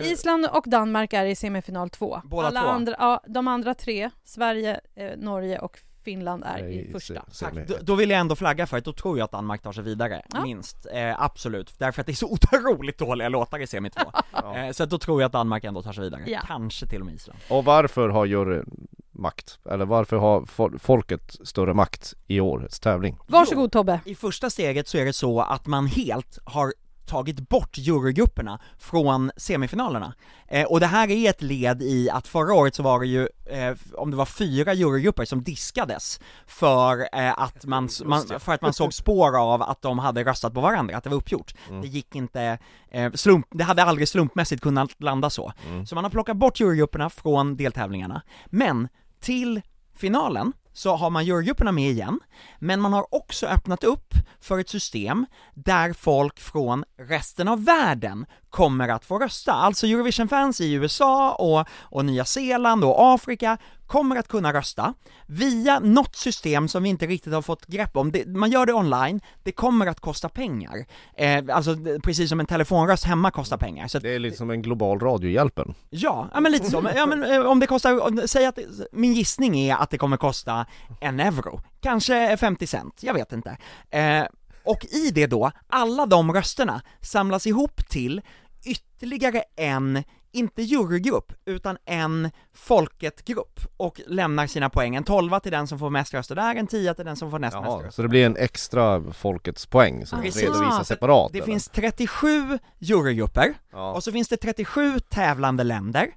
[0.00, 2.20] eh, Island och Danmark är i semifinal två.
[2.24, 2.68] Båda Alla två?
[2.68, 7.24] Andra, ja, de andra tre, Sverige, eh, Norge och Finland är Nej, i första.
[7.32, 9.72] se- Då, då vill jag ändå flagga för att då tror jag att Danmark tar
[9.72, 10.42] sig vidare, Ja.
[10.42, 10.86] minst.
[10.92, 14.00] Eh, absolut, därför att det är så otroligt dåliga låtar i semi 2.
[14.32, 14.56] Ja.
[14.58, 16.40] eh, så att då tror jag att Danmark ändå tar sig vidare, Ja.
[16.46, 17.38] kanske till och med Island.
[17.48, 19.58] Och varför har juryn makt?
[19.70, 23.18] Eller varför har fol- folket större makt i årets tävling?
[23.26, 24.00] Varsågod Tobbe.
[24.04, 26.72] I första steget så är det så att man helt har
[27.10, 30.14] tagit bort jurygrupperna från semifinalerna.
[30.48, 33.28] Eh, och det här är ett led i att förra året så var det ju,
[33.46, 38.62] eh, om det var fyra jurygrupper som diskades för eh, att man, man, för att
[38.62, 41.54] man såg spår av att de hade röstat på varandra, att det var uppgjort.
[41.82, 42.58] Det gick inte,
[42.90, 45.52] eh, slump, det hade aldrig slumpmässigt kunnat landa så.
[45.86, 48.88] Så man har plockat bort jurygrupperna från deltävlingarna, men
[49.20, 49.60] till
[49.94, 52.20] finalen så har man jurygrupperna med igen,
[52.58, 58.26] men man har också öppnat upp för ett system där folk från resten av världen
[58.50, 59.52] kommer att få rösta.
[59.52, 64.94] Alltså Eurovision-fans i USA och, och Nya Zeeland och Afrika kommer att kunna rösta
[65.26, 68.12] via något system som vi inte riktigt har fått grepp om.
[68.12, 70.86] Det, man gör det online, det kommer att kosta pengar.
[71.16, 73.88] Eh, alltså precis som en telefonröst hemma kostar pengar.
[73.88, 76.80] Så att, Det är lite som en global radiohjälpen Ja, ja men lite så.
[76.80, 78.58] Men, ja, men eh, om det kostar, säg att,
[78.92, 80.66] min gissning är att det kommer kosta
[81.00, 83.56] en euro, kanske 50 cent, jag vet inte.
[83.90, 84.24] Eh,
[84.64, 88.20] och i det då, alla de rösterna samlas ihop till
[88.64, 94.94] ytterligare en, inte jurygrupp, utan en folketgrupp och lämnar sina poäng.
[94.96, 97.38] En tolva till den som får mest röster där, en tia till den som får
[97.38, 97.90] näst mest Jaha, röster.
[97.90, 100.42] så det blir en extra folkets poäng som Precis.
[100.42, 101.46] redovisas separat Det eller?
[101.46, 103.92] finns 37 jurygrupper, ja.
[103.92, 106.08] och så finns det 37 tävlande länder,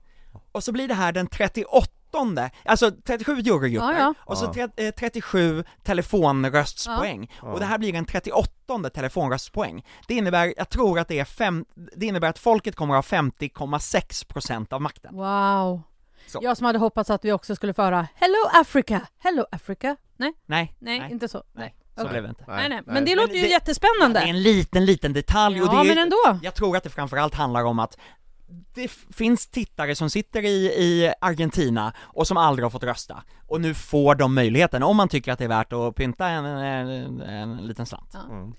[0.52, 1.92] och så blir det här den 38
[2.66, 4.14] alltså 37 jurygrupper, Ja, ja.
[4.20, 4.68] och så Ja.
[4.68, 7.48] tre, eh, 37 telefonröstspoäng, Ja.
[7.48, 9.86] och det här blir en 38 telefonröstspoäng.
[10.08, 13.18] Det innebär, jag tror att det är fem, det innebär att folket kommer att ha
[13.18, 15.16] 50,6% av makten.
[15.16, 15.82] Wow.
[16.28, 16.40] Så.
[16.42, 19.96] Jag som hade hoppats att vi också skulle få höra Hello Africa, Hello Africa.
[20.18, 21.44] Nej, Nej, nej, inte så.
[21.54, 22.12] nej, så Okej.
[22.12, 22.44] blev det inte.
[22.48, 22.82] Nej, nej.
[22.86, 24.20] Men det låter ju det- jättespännande.
[24.20, 26.40] Det är en liten, liten detalj och det ja, är, men ändå.
[26.44, 27.98] Jag tror att det framförallt handlar om att
[28.74, 33.62] det finns tittare som sitter i, i Argentina och som aldrig har fått rösta, och
[33.62, 37.22] nu får de möjligheten om man tycker att det är värt att pynta en, en,
[37.22, 38.10] en liten slant.
[38.14, 38.20] Ja.
[38.30, 38.54] Mm.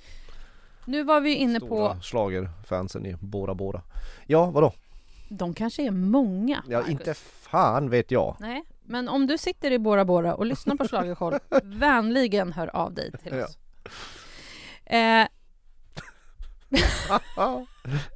[0.85, 3.83] Nu var vi inne Stora på, schlagerfansen i Bora Bora.
[4.27, 4.73] Ja, vadå?
[5.29, 6.63] de kanske är många.
[6.69, 6.91] Ja, Marcus.
[6.93, 8.37] inte fan vet jag.
[8.41, 12.95] Nej, men om du sitter i Bora Bora och lyssnar på Schlagerkoll, vänligen hör av
[12.95, 13.45] dig till Ja.
[13.45, 13.59] oss.
[14.87, 15.27] Eh,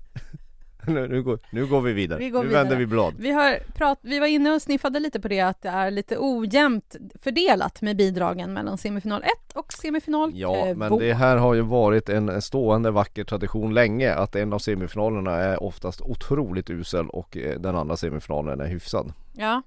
[0.95, 2.19] nu, nu, går, nu går vi vidare.
[2.19, 2.63] Vi går nu vidare.
[2.63, 3.15] vänder vi blad.
[3.19, 6.17] vi, har prat, vi var inne och sniffade lite på det att det är lite
[6.19, 10.39] ojämnt fördelat med bidragen mellan semifinal 1 och semifinal 2.
[10.39, 14.59] Ja, men det här har ju varit en stående vacker tradition länge att en av
[14.59, 19.13] semifinalerna är oftast otroligt usel och eh, den andra semifinalen är hyfsad.
[19.33, 19.63] Ja,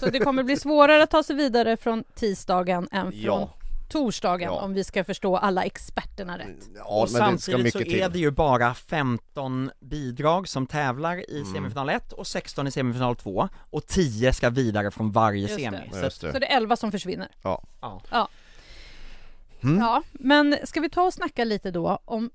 [0.00, 3.50] så det kommer bli svårare att ta sig vidare från tisdagen än från Ja,
[3.92, 4.60] torsdagen Ja.
[4.60, 6.68] om vi ska förstå alla experterna rätt.
[6.76, 8.12] ja och men det ska samtidigt så är till.
[8.12, 11.52] det ju bara 15 bidrag som tävlar i Mm.
[11.54, 15.62] semifinal 1 och 16 i semifinal 2 och 10 ska vidare från varje Just det.
[15.62, 15.78] semi.
[15.86, 16.32] Ja, Så det.
[16.32, 17.28] Så det är 11 som försvinner.
[17.42, 17.62] Ja.
[17.80, 18.28] ja.
[19.62, 19.78] Mm.
[19.78, 22.30] Ja, men ska vi ta och snacka lite då om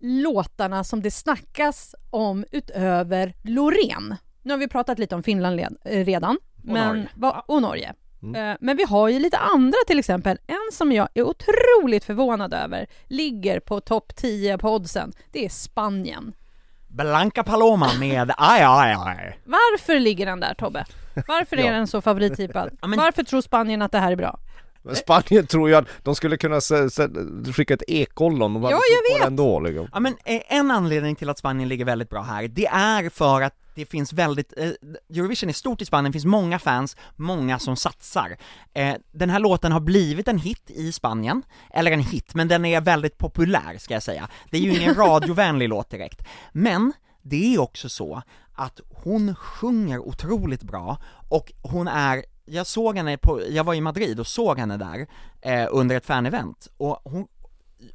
[0.00, 4.16] låtarna som det snackas om utöver Loreen?
[4.42, 6.38] Nu har vi pratat lite om Finland redan.
[6.62, 7.08] men, Norge.
[7.14, 7.94] Va, och Norge.
[8.22, 8.50] Mm.
[8.50, 10.38] Eh, Men vi har ju lite andra till exempel.
[10.46, 15.12] En som jag är otroligt förvånad över ligger på topp 10 på oddsen.
[15.32, 16.32] Det är Spanien.
[16.88, 19.38] Blanca Paloma med aj aj aj.
[19.44, 20.84] Varför ligger den där Tobbe?
[21.28, 21.72] Varför är Ja.
[21.72, 22.70] den så favorittippad?
[22.80, 24.38] Ja, men- Varför tror Spanien att det här är bra?
[24.82, 26.60] Men Spanien tror jag att de skulle kunna
[27.54, 29.88] skicka ett ekollon, de hade Ja, jag på det ändå liksom.
[29.92, 33.42] Ja men eh, en anledning till att Spanien ligger väldigt bra här, det är för
[33.42, 34.70] att det finns väldigt, eh,
[35.10, 38.36] Eurovision är stort i Spanien, det finns många fans, många som satsar.
[38.72, 42.64] Eh, den här låten har blivit en hit i Spanien, eller en hit, men den
[42.64, 44.28] är väldigt populär ska jag säga.
[44.50, 46.22] Det är ju ingen radiovänlig låt direkt.
[46.52, 48.22] Men det är också så
[48.54, 53.80] att hon sjunger otroligt bra och hon är jag såg henne på, jag var i
[53.80, 55.06] Madrid och såg henne där
[55.40, 57.26] eh, under ett fan-event och hon,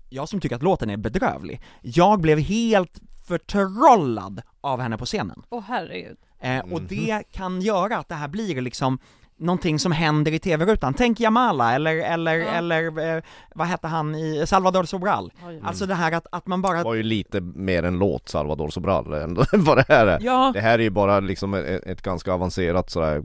[0.09, 5.41] jag som tycker att låten är bedrövlig, jag blev helt förtrollad av henne på scenen.
[5.49, 6.17] Åh herregud.
[6.39, 6.87] Eh, och Mhm.
[6.87, 8.99] det kan göra att det här blir liksom
[9.39, 10.93] någonting som händer i tv-rutan.
[10.93, 12.45] Tänk Jamala eller, eller, Ja.
[12.47, 13.23] eller eh,
[13.55, 15.31] vad hette han i Salvador Sobral?
[15.47, 15.61] Oj.
[15.63, 16.77] Alltså det här att, att man bara...
[16.77, 20.19] Det var ju lite mer en låt Salvador Sobral än vad det här är.
[20.21, 23.23] Ja, Det här är ju bara liksom ett, ett ganska avancerat sådär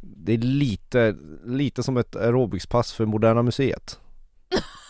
[0.00, 3.98] Det är lite, lite som ett aerobicspass för Moderna Museet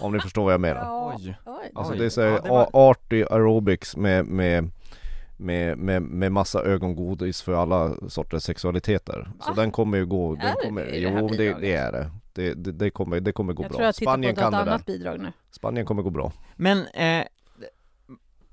[0.01, 1.15] Om ni förstår vad jag menar Ja.
[1.17, 1.37] oj.
[1.75, 4.71] Alltså det är såhär Ja, det var- arty aerobics med, med
[5.37, 9.55] med, med, med massa ögongodis för alla sorters sexualiteter Så Va?
[9.63, 11.61] den kommer ju gå, Är den det kommer, det det jo det, bidraget?
[11.61, 14.35] det är det det, det, det, kommer, det kommer gå Jag tror bra jag Spanien
[14.35, 15.33] kan det där annat bidrag nu.
[15.51, 17.25] Spanien kommer gå bra Men eh,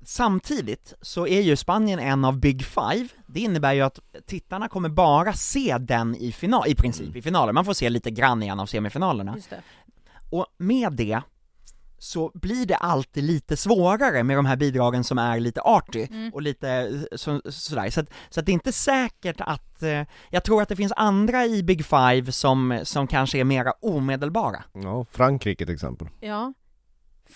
[0.04, 4.88] samtidigt så är ju Spanien en av Big Five, det innebär ju att tittarna kommer
[4.88, 8.46] bara se den i final, i princip i finalen, man får se lite grann i
[8.48, 9.36] en av semifinalerna.
[10.30, 11.20] Och med det
[11.98, 16.30] så blir det alltid lite svårare med de här bidragen som är lite arty Mm.
[16.34, 20.02] och lite eh, så, sådär, så att, så att det är inte säkert att, eh,
[20.30, 24.64] jag tror att det finns andra i Big Five som, som kanske är mera omedelbara.
[24.72, 26.54] Ja, Frankrike till exempel Ja.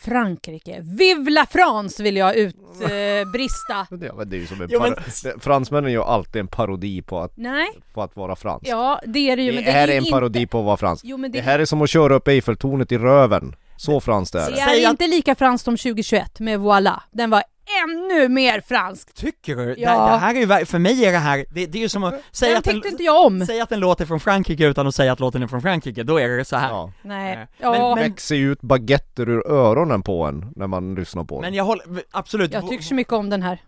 [0.00, 0.80] Frankrike.
[0.98, 3.86] Vive la France vill jag utbrista.
[4.00, 7.20] Ja, men det är ju som en Jo, men- Fransmännen gör alltid en parodi på
[7.20, 9.50] att, Nej, på att vara fransk ja det är det ju.
[9.50, 10.10] Det men det här är är en inte...
[10.10, 12.28] parodi på att vara fransk Jo men det, Det här är som att köra upp
[12.28, 16.60] Eiffeltornet i röven Så franskt är det det är inte lika franskt som 2021 med
[16.60, 17.00] Voilà.
[17.10, 17.42] Den var
[17.84, 19.14] ännu mer fransk.
[19.14, 19.74] Tycker du?
[19.78, 19.90] Ja.
[20.06, 22.04] Det, det här är ju, för mig är det här, det, det är ju som
[22.04, 23.46] att säga Den att, en, inte jag om.
[23.46, 26.02] säga att en låt är från Frankrike utan att säga att låten är från Frankrike,
[26.02, 26.68] då är det så här.
[26.68, 26.92] ja.
[27.02, 27.36] Nej.
[27.36, 27.46] Nej.
[27.58, 31.34] Ja, Men- men- Växer ju ut baguetter ur öronen på en när man lyssnar på
[31.34, 33.58] den Men jag håller, absolut, jag tycker så mycket om den här.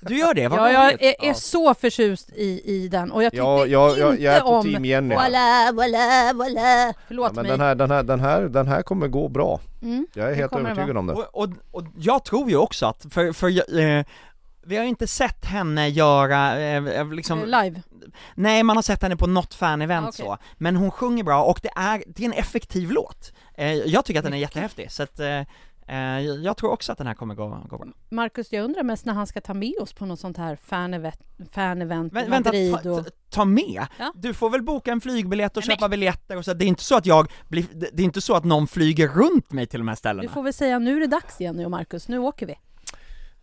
[0.00, 0.48] Du gör det?
[0.48, 3.98] Vad Ja, jag är, är så förtjust i, i den och jag tyckte Ja, jag,
[3.98, 5.14] jag, inte jag är på om team Jenny.
[5.14, 6.94] Voilà, voilà, voilà.
[7.08, 7.50] Förlåt ja, men mig.
[7.50, 10.06] den här, den, här, den, här, den här kommer gå bra Mm.
[10.14, 13.32] Jag är helt övertygad om det Och, och, och jag tror ju också att, för,
[13.32, 14.04] för eh,
[14.64, 17.82] vi har ju inte sett henne göra, eh, liksom, Live.
[18.34, 20.24] nej man har sett henne på något fan-event Ah, okej.
[20.26, 23.32] så, men hon sjunger bra och det är, det är en effektiv låt.
[23.54, 25.46] Eh, jag tycker att den är jättehäftig, så att eh, eh,
[26.42, 27.86] jag tror också att den här kommer gå, gå bra.
[28.10, 31.18] Marcus, jag undrar mest när han ska ta med oss på något sånt här fan-event,
[31.50, 33.04] fan-event Vä- vänta, Madrid ta, och...
[33.04, 33.86] ta, ta med!
[33.98, 34.12] Ja.
[34.14, 36.66] Du får väl boka en flygbiljett och Nej, men- köpa biljetter och så, det är
[36.66, 39.80] inte så att jag blir, det är inte så att någon flyger runt mig till
[39.80, 40.28] de här Du ställena.
[40.32, 42.54] får väl säga nu är det dags Jenny och Marcus, nu åker vi.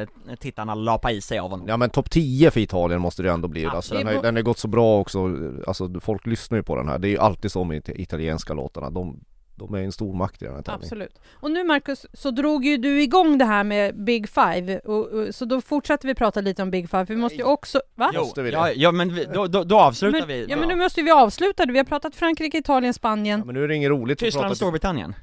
[0.00, 0.06] eh,
[0.36, 1.68] tittarna lapa i sig av honom.
[1.68, 4.06] Ja men topp 10 för Italien måste det ändå bli, alltså, Absolut.
[4.06, 5.30] den, har, den har gått så bra också,
[5.66, 8.54] alltså folk lyssnar ju på den här, det är ju alltid så med it- italienska
[8.54, 9.20] låtarna, de,
[9.56, 10.84] de är en stor makt i den här tävlingen.
[10.84, 11.20] Absolut.
[11.32, 15.34] Och nu Marcus, så drog ju du igång det här med Big Five, och, och,
[15.34, 18.10] så då fortsätter vi prata lite om Big Five, för vi måste ju också, va?
[18.14, 18.56] Jo, Måste vi det?
[18.56, 20.46] ja, ja men vi, då, då, då avslutar Men, vi.
[20.48, 23.38] ja men nu måste vi avsluta, vi har pratat Frankrike, Italien, Spanien.
[23.40, 25.14] Ja, men nu är det inget roligt att Tyskland och prata, Storbritannien.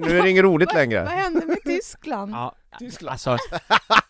[0.00, 0.98] nu är det inget roligt Vad längre.
[0.98, 2.32] hände med Tyskland?
[2.32, 2.54] Ja,
[3.06, 3.36] alltså,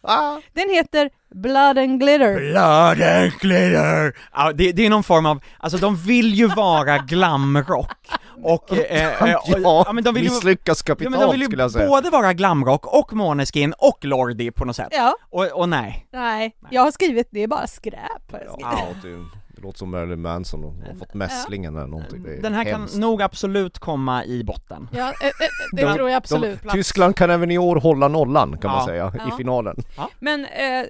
[0.53, 2.51] Den heter Blood and Glitter.
[2.51, 4.17] Blood and glitter!
[4.33, 8.09] Ja, det, det är någon form av, alltså de vill ju vara glamrock
[8.43, 11.45] och, eh, eh, och Ja, men de vill ju, misslyckas ja, kapitalt men de vill
[11.45, 11.89] skulle jag ju säga.
[11.89, 14.89] både vara glamrock och Måneskin och Lordi på något sätt.
[14.91, 16.07] Ja, Och, och nej.
[16.13, 18.33] nej, jag har skrivit, det är bara skräp.
[18.33, 18.61] har jag skrivit.
[18.61, 19.09] Ja, det,
[19.57, 22.23] det låter som Marilyn Manson och har fått mässlingen eller någonting.
[22.23, 22.93] Det är Den här hemskt.
[22.93, 24.89] kan nog absolut komma i botten.
[24.93, 25.33] Ja, eh, eh,
[25.73, 26.63] det De- tror jag absolut.
[26.63, 28.87] De, Tyskland kan även i år hålla nollan kan man Ja.
[28.87, 29.29] säga Ja.
[29.29, 29.77] i finalen.
[30.19, 30.85] Men eh,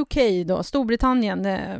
[0.00, 1.76] UK då, Storbritannien, eh,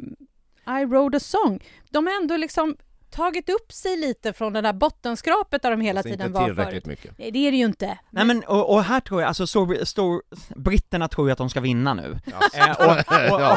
[0.80, 1.60] I wrote a song.
[1.90, 2.76] De har ändå liksom
[3.14, 6.46] tagit upp sig lite från det där bottenskrapet där de hela Alltså tiden inte var
[6.46, 6.86] tillräckligt förut.
[6.86, 7.18] mycket.
[7.18, 7.98] Nej, det är det ju inte.
[8.10, 10.22] Nej men, och, och här tror jag, alltså stor, stor,
[10.56, 12.18] britterna tror ju att de ska vinna nu.
[12.26, 13.04] Och, här-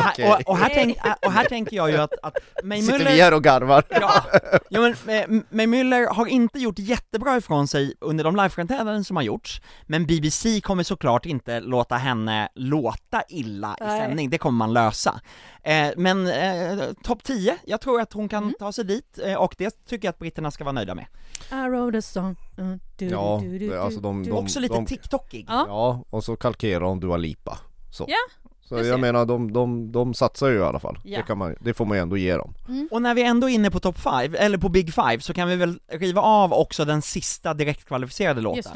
[0.11, 0.27] okej.
[0.33, 3.33] och, och, här tänk, och här tänker jag ju att, att May Sitter vi här
[3.33, 3.83] och garvar?
[3.89, 4.23] Ja,
[4.69, 9.15] ja men eh, May Müller har inte gjort jättebra ifrån sig under de liveframträdanden som
[9.15, 14.01] har gjorts, men BBC kommer såklart inte låta henne låta illa i Nej.
[14.01, 15.21] sändning, det kommer man lösa.
[15.63, 18.55] Eh, men eh, topp 10, jag tror att hon kan Mm.
[18.59, 21.05] ta sig dit, eh, och det tycker jag att britterna ska vara nöjda med.
[21.51, 22.35] I wrote a song.
[22.59, 25.45] Uh, du, Ja, du, du, det- alltså de- de- Också lite TikTokig.
[25.49, 25.65] Ja.
[25.67, 27.57] Ja, och så kalkerar de Dua Lipa.
[27.91, 28.05] Så.
[28.07, 28.17] Ja,
[28.61, 30.99] Så jag menar, de, de, de satsar ju i alla fall.
[31.03, 31.17] Ja.
[31.17, 32.53] Det, kan man, det får man ju ändå ge dem.
[32.91, 35.47] Och när vi ändå är inne på topp 5, eller på Big 5, så kan
[35.47, 38.73] vi väl riva av också den sista direktkvalificerade Just låten.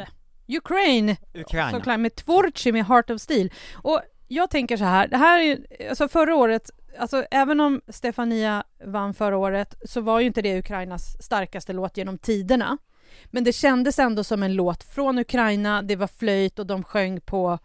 [0.47, 0.57] det.
[0.57, 1.71] Ukraine, Ukraina.
[1.71, 3.49] såklart med Tvorchi med Heart of Steel.
[3.73, 8.63] Och jag tänker så här, det här är alltså förra året, alltså även om Stefania
[8.85, 12.77] vann förra året så var ju inte det Ukrainas starkaste låt genom tiderna.
[13.25, 17.21] Men det kändes ändå som en låt från Ukraina, det var flöjt och de sjöng
[17.21, 17.59] på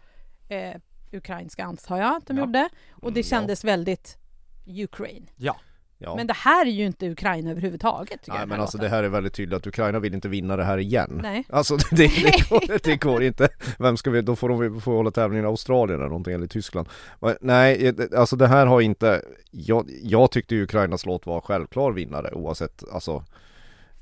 [0.49, 0.75] eh,
[1.11, 2.43] ukrainska antar jag att de Ja.
[2.45, 2.69] gjorde.
[2.91, 4.17] Och det Mm, kändes väldigt
[4.65, 5.29] Ukraine.
[5.35, 5.55] Ja.
[5.99, 8.95] Men det här är ju inte Ukraina överhuvudtaget Nej men alltså det låten.
[8.95, 11.19] här är väldigt tydligt att Ukraina vill inte vinna det här igen.
[11.23, 11.45] Nej.
[11.49, 13.49] Alltså det, det, går, det går inte.
[13.79, 16.87] Vem ska vi, då får de får hålla tävlingen i Australien eller någonting, eller Tyskland.
[17.19, 21.91] Men Nej, alltså det här har inte, jag, jag tyckte ju Ukrainas låt var självklar
[21.91, 23.23] vinnare oavsett, alltså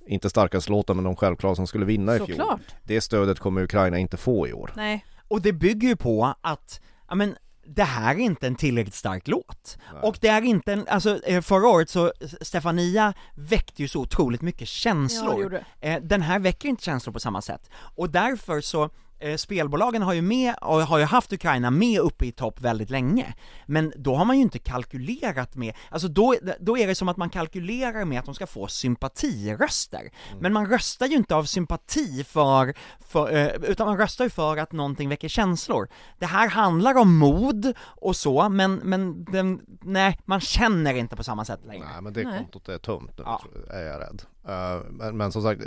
[0.08, 2.41] inte starkast låten men de självklara som skulle vinna i fjol.
[2.84, 4.71] Det stödet kommer Ukraina inte få i år.
[4.75, 5.05] Nej.
[5.27, 7.36] Och det bygger ju på att, ja men,
[7.67, 9.78] det här är inte en tillräckligt stark låt.
[9.93, 10.01] Nej.
[10.04, 14.41] Och det är inte en, alltså eh, förra året så, Stefania väckte ju så otroligt
[14.41, 15.49] mycket Ja, känslor.
[15.49, 15.65] det.
[15.89, 17.69] Eh, Den här väcker inte känslor på samma sätt.
[17.95, 18.89] Och därför så,
[19.38, 23.34] spelbolagen har ju med, och har ju haft Ukraina med uppe i topp väldigt länge.
[23.65, 27.17] Men då har man ju inte kalkylerat med, alltså då, då är det som att
[27.17, 30.10] man kalkylerar med att de ska få sympatiröster.
[30.39, 34.58] Men man röstar ju inte av sympati för, för eh, utan man röstar ju för
[34.58, 35.88] att någonting väcker känslor.
[36.19, 41.23] Det här handlar om mod och så, men, men den, nej, man känner inte på
[41.23, 41.86] samma sätt längre.
[41.93, 43.41] Nej men det kontot är tömt nu, Ja.
[43.69, 44.21] är jag rädd.
[44.47, 45.62] Eh, men, men som sagt,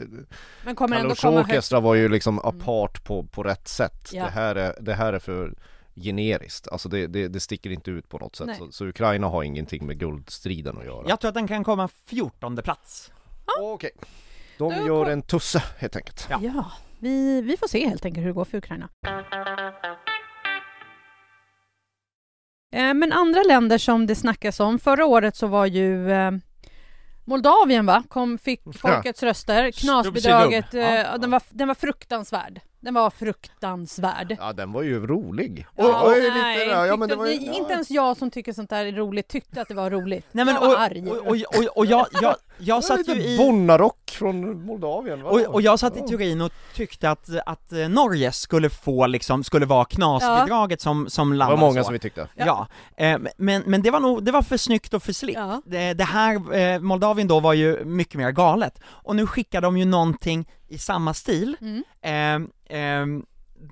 [0.65, 1.41] Men kommer ändå Kalush.
[1.51, 4.11] Orkestra var ju liksom apart på, på rätt sätt.
[4.13, 4.25] Ja.
[4.25, 5.55] Det, här är, det här är för
[5.95, 8.57] generiskt, alltså det, det, det sticker inte ut på något sätt.
[8.59, 11.05] Så, så Ukraina har ingenting med guldstriden att göra.
[11.09, 13.13] Jag tror att den kan komma 14 plats.
[13.61, 13.91] Okej.
[14.59, 16.27] De Då gör kom- en tusse helt enkelt.
[16.31, 16.39] Ja.
[16.43, 18.89] Ja, vi, vi får se helt enkelt hur det går för Ukraina.
[22.73, 26.31] Eh, Men andra länder som det snackas om, förra året så var ju eh,
[27.29, 31.19] Moldavien va, kom, fick folkets röster, knasbidraget, eh, Ja.
[31.19, 32.61] den, var, den var fruktansvärd.
[32.81, 34.37] Den var fruktansvärd.
[34.41, 35.67] Ja den var ju rolig.
[35.77, 36.87] Ja, Oj, lite nej, där.
[36.87, 37.53] ja, men det var ju, ja.
[37.53, 40.27] Inte ens jag som tycker sånt där är roligt tyckte att det var roligt.
[40.33, 41.11] Nej men jag och, var arg.
[41.11, 43.37] och, och, och, och jag, jag, jag satt ju i...
[43.39, 45.23] Bonnarock från Moldavien.
[45.23, 45.31] va?
[45.31, 46.07] Och, och jag satt i Ja.
[46.09, 51.29] Turin och tyckte att, att eh, Norge skulle få liksom, skulle vara knasbidraget som, som
[51.31, 51.85] Det var landade många så.
[51.85, 52.29] som vi tyckte.
[52.35, 55.37] Ja, eh, men, men det var nog, det var för snyggt och för slick.
[55.37, 55.63] Ja.
[55.67, 59.77] Det, det här, eh, Moldavien då var ju mycket mer galet, och nu skickar de
[59.79, 61.83] ju någonting i samma stil, Mm.
[62.03, 63.23] Ehm, ehm,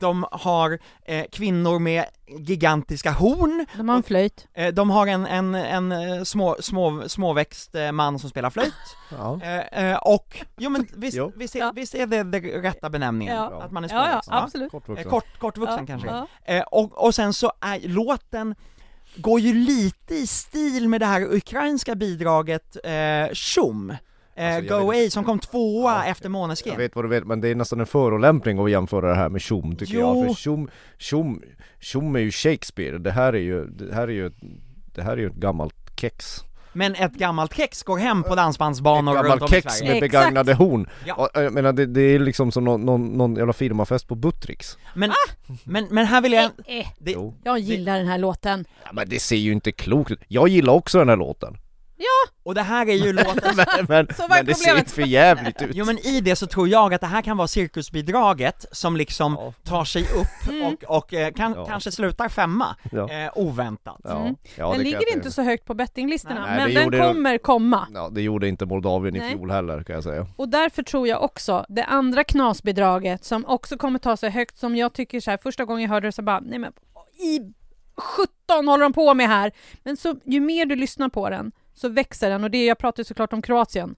[0.01, 2.05] de har eh, kvinnor med
[2.39, 4.49] gigantiska horn, De har en flöjt.
[4.55, 8.72] eh, de har en, en, en eh, små, små, småväxt eh, man som spelar flöjt,
[9.11, 9.41] Ja.
[9.43, 11.32] eh, och, jo men visst, Jo.
[11.37, 11.72] visst, är, Ja.
[11.74, 13.37] visst är det den rätta benämningen?
[13.37, 13.62] Ja.
[13.62, 14.28] Att man är Ja, ja, småväxt?
[14.32, 14.70] absolut.
[14.70, 15.11] Kort Eh, vuxen.
[15.11, 16.09] Kort, kortvuxen Ja, kanske?
[16.09, 16.26] ja.
[16.45, 18.55] Eh, och, och sen så är låten
[19.16, 23.95] går ju lite i stil med det här ukrainska bidraget eh, Shum,
[24.37, 26.76] Alltså, jag Go Away som kom tvåa Ja, efter Jag Måneskin.
[26.76, 29.41] vet vad du vet, men det är nästan en förolämpning att jämföra det här med
[29.41, 30.01] Tjom tycker Jo.
[30.01, 30.68] jag, för Tjom,
[30.99, 31.43] Tjom,
[31.80, 34.30] Tjom är ju Shakespeare, det här är ju, det här är ju,
[34.95, 36.41] det här är ju ett gammalt kex
[36.72, 39.93] Men ett gammalt kex går hem på dansbandsbanor Ett runt gammalt om i kex Sverige.
[39.95, 40.12] med Exakt.
[40.24, 40.89] begagnade horn!
[41.07, 41.14] Ja.
[41.14, 44.78] Och, Jag menar det, det är liksom som någon, någon, någon jävla firmafest på Buttricks
[44.95, 45.12] Men,
[45.64, 46.87] men, men här vill jag, Eh, eh.
[46.99, 47.16] det.
[47.45, 48.64] Jag gillar den här låten.
[48.84, 51.57] Ja, men det ser ju inte klokt ut, jag gillar också den här låten
[52.44, 55.62] och det här är ju låten Men, men, Så men det ser inte för jävligt
[55.62, 58.97] ut Jo men i det så tror jag att det här kan vara cirkusbidraget som
[58.97, 59.53] liksom Ja.
[59.64, 60.66] tar sig upp Mm.
[60.66, 61.66] och, och eh, kan, Ja.
[61.66, 63.11] kanske slutar femma, Ja.
[63.12, 64.01] eh, oväntat.
[64.05, 64.36] Ja, Mm.
[64.57, 67.88] ja, den ligger inte så högt på bettinglistorna, Nej, men det den gjorde- kommer komma.
[67.94, 69.30] Ja, det gjorde inte Moldavien i Nej.
[69.30, 73.76] fjol heller kan jag säga Och därför tror jag också, det andra knasbidraget som också
[73.78, 76.22] kommer ta sig högt, som jag tycker så här, första gången jag hörde det så
[76.22, 76.72] bara, nej men
[77.18, 77.40] i
[77.97, 79.53] 17 håller de på med här.
[79.84, 83.03] Men så ju mer du lyssnar på den så växer den och det jag pratar
[83.03, 83.97] såklart om Kroatien.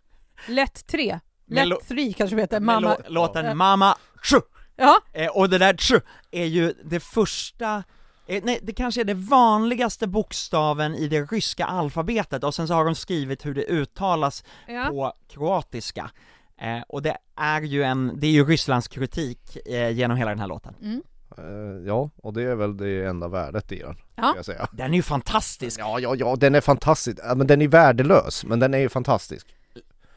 [0.48, 2.94] Lätt 3, Men lätt 3 kanske det heter, mamma.
[2.96, 3.54] lå- låten Ja.
[3.54, 4.36] Mama Tju!
[4.76, 6.00] Ja, Eh, och det där tju
[6.30, 7.82] är ju det första,
[8.26, 12.74] eh, nej det kanske är det vanligaste bokstaven i det ryska alfabetet och sen så
[12.74, 14.86] har de skrivit hur det uttalas ja.
[14.90, 16.10] på kroatiska.
[16.60, 20.40] Eh, och det är ju en, det är ju Rysslands kritik eh, genom hela den
[20.40, 20.74] här låten.
[20.82, 21.02] Mm.
[21.38, 24.32] Eh, Ja, och det är väl det enda värdet i den, Ja.
[24.36, 24.68] jag säga.
[24.72, 25.80] Den är ju fantastisk!
[25.80, 28.88] Ja, ja, ja, den är fantastisk, ja, men den är värdelös, men den är ju
[28.88, 29.46] fantastisk.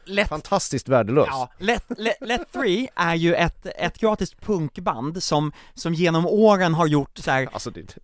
[0.04, 1.26] Lätt Fantastiskt värdelös.
[1.30, 6.74] Ja, Let, Let, Let 3 är ju ett, ett kroatiskt punkband som, som genom åren
[6.74, 7.80] har gjort så här, Alltså det,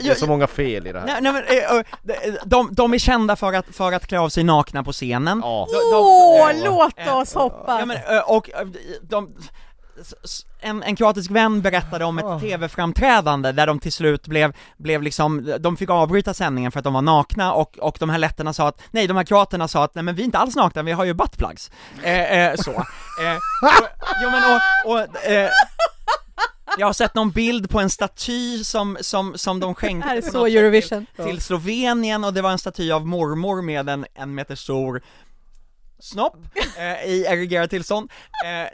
[0.00, 1.06] det är så många fel i det här.
[1.06, 4.28] Nej, nej men, eh, eh, de, de, är kända för att, för att klä av
[4.28, 5.40] sig nakna på scenen.
[5.44, 7.80] Ja, Åh, eh, låt eh, oss hoppas!
[7.80, 8.50] Ja men, och
[9.02, 9.34] de,
[10.60, 15.54] en, en kroatisk vän berättade om ett tv-framträdande där de till slut blev, blev liksom,
[15.60, 18.68] de fick avbryta sändningen för att de var nakna och, och de här letterna sa
[18.68, 20.92] att, nej de här kroaterna sa att nej men vi är inte alls nakna, vi
[20.92, 21.70] har ju buttplugs.
[22.02, 22.70] Eh, eh, så.
[22.70, 23.88] Eh, och,
[24.22, 25.50] jo men och, och eh,
[26.78, 30.46] jag har sett någon bild på en staty som, som, som de skänkte är så
[30.46, 31.06] Eurovision.
[31.16, 35.02] till, till Slovenien och det var en staty av mormor med en en meter stor
[36.02, 36.36] snopp
[36.78, 38.10] eh, i erigerat tillstånd.
[38.44, 38.68] Eh,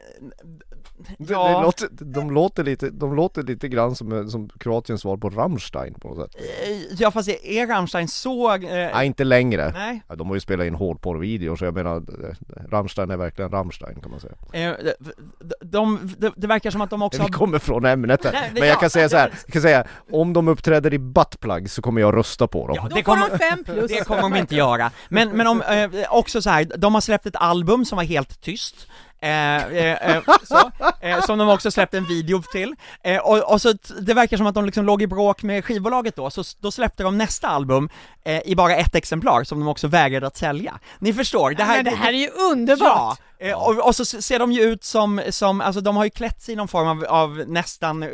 [1.18, 5.30] ja, det låter, de, låter lite, de låter lite grann som, som Kroatiens svar på
[5.30, 8.54] Rammstein på något sätt eh, ja fast är Rammstein så...
[8.54, 10.02] Eh, Nej, inte längre nej.
[10.08, 14.00] ja, De har ju spelat in hårdporrvideo så jag menar, eh, Rammstein är verkligen Rammstein
[14.00, 14.74] kan man säga Eh,
[15.40, 18.50] de, de, de, det verkar som att de också Vi kommer från ämnet här, Nej,
[18.54, 20.94] det- men jag ja, kan säga så här, det- jag kan säga, om de uppträder
[20.94, 23.90] i buttplug så kommer jag rösta på dem Ja, Då det kommer, de fem plus.
[23.98, 24.90] det kommer de inte göra.
[25.08, 28.40] Men, men om, eh, också så här, de har släppt ett album som var helt
[28.40, 28.86] tyst.
[29.20, 33.62] Eh, eh, eh, så, eh, som de också släppte en video till, eh, och, och
[33.62, 36.70] så det verkar som att de liksom låg i bråk med skivbolaget då, så då
[36.70, 37.88] släppte de nästa album
[38.24, 40.78] eh, i bara ett exemplar som de också vägrade att sälja.
[40.98, 43.18] Ni förstår, det här, Men det här är ju underbart!
[43.40, 46.40] Ja, och, och så ser de ju ut som, som, alltså de har ju klätt
[46.42, 48.08] sig i någon form av, av nästan eh,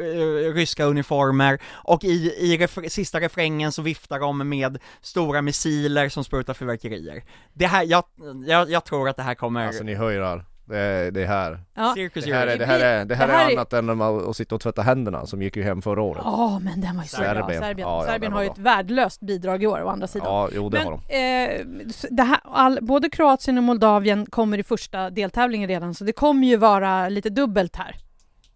[0.55, 6.24] ryska uniformer, och i, i ref- sista refrängen så viftar de med stora missiler som
[6.24, 7.24] sprutar fyrverkerier.
[7.52, 8.05] Det här, jag,
[8.46, 10.18] jag, jag tror att det här kommer, Alltså ni hör ju
[10.66, 11.94] det här, det är, det är här Ja.
[12.14, 14.36] Det här är, det här är, det här Det här är är- annat än att
[14.36, 17.08] sitta och tvätta händerna som gick ju hem förra året Ja, men den var ju
[17.08, 17.26] så bra.
[17.26, 17.62] Serbien.
[17.62, 20.28] Serbien, Ja, ja, Serbien har ju ett värdelöst bidrag i år å andra sidan.
[20.28, 21.50] Ja, jo det har de Men
[21.90, 26.12] eh, det här, all, både Kroatien och Moldavien kommer i första deltävlingen redan, så det
[26.12, 27.96] kommer ju vara lite dubbelt här.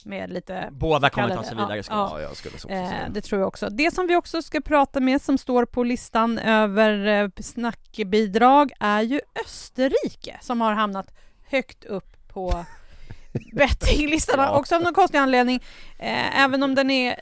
[0.04, 0.68] Med lite...
[0.70, 2.10] båda kommer ta sig vidare ja, ska ja.
[2.12, 3.68] Ja, jag skulle så också Eh, det tror jag också.
[3.70, 9.02] Det som vi också ska prata med som står på listan över eh, snackbidrag är
[9.02, 11.14] ju Österrike som har hamnat
[11.50, 12.64] högt upp på
[13.52, 14.58] bettinglistorna Ja.
[14.58, 15.62] också av någon konstig anledning.
[15.98, 17.20] Eh, även om den är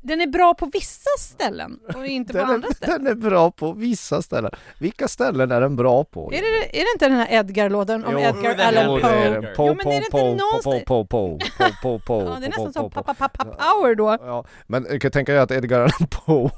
[0.00, 3.04] den är bra på vissa ställen och inte på den, andra är, ställen.
[3.04, 4.50] den är bra på vissa ställen
[4.80, 6.32] Vilka ställen är den bra på?
[6.32, 8.90] Är det, är det inte den här Edgar-låten om Jo, Edgar det är Allan det.
[8.92, 9.40] Jo, det är Poe?
[9.40, 9.42] den.
[9.42, 12.20] Jo, Po, men po, är det inte po, po, någonstans- po, po, po, po, po,
[12.20, 13.02] Ja, det är po, nästan som po, po.
[13.02, 14.16] pappa pappa power då.
[14.20, 16.50] Ja, men jag kan tänka dig att Edgar Allan Poe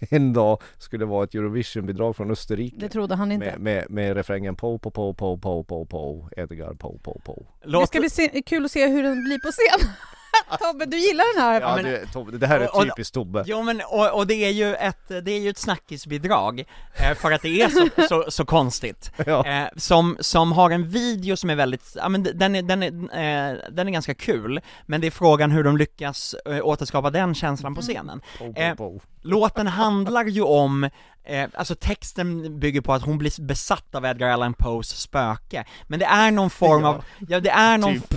[0.10, 3.46] en dag skulle vara ett Eurovision-bidrag från Österrike Det trodde han inte.
[3.46, 7.46] med, med, med refrängen po, po, po, po, po, po, po, Edgar po, po, po
[7.62, 9.88] Det Låt, ska bli se, kul att se hur den blir på scen.
[10.60, 11.60] Tobbe, du gillar den här?
[11.60, 13.42] Ja, men- det, Tobbe, det här är och- typiskt Tobbe.
[13.46, 16.64] Jo men, och, och det är ju ett, det är ju ett snackisbidrag,
[16.94, 19.10] eh, för att det är så, så, så konstigt.
[19.26, 19.46] Ja.
[19.46, 22.88] Eh, som, som har en video som är väldigt, ja men den är, den är,
[22.88, 27.74] eh, den är ganska kul, men det är frågan hur de lyckas återskapa den känslan
[27.74, 28.20] på scenen.
[28.56, 29.00] Eh, po, po.
[29.22, 30.90] Låten handlar ju om,
[31.54, 36.04] alltså texten bygger på att hon blir besatt av Edgar Allan Poes spöke, men det
[36.06, 38.14] är någon form av, ja det är någon, Typ.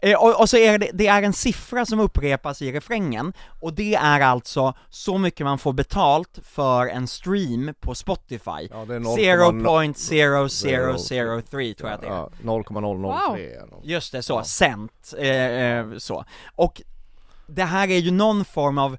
[0.00, 3.72] Eh, och, och så är det, det är en siffra som upprepas i refrängen, och
[3.72, 8.68] det är alltså så mycket man får betalt för en stream på Spotify.
[8.70, 9.94] Ja, det är 0,0
[10.28, 12.10] 0.0003 tror jag att det är.
[12.10, 13.84] Ja, 0,003 eller något.
[13.84, 16.24] Just det, så, cent, eh, eh, så.
[16.54, 16.82] Och
[17.46, 18.96] det här är ju någon form av,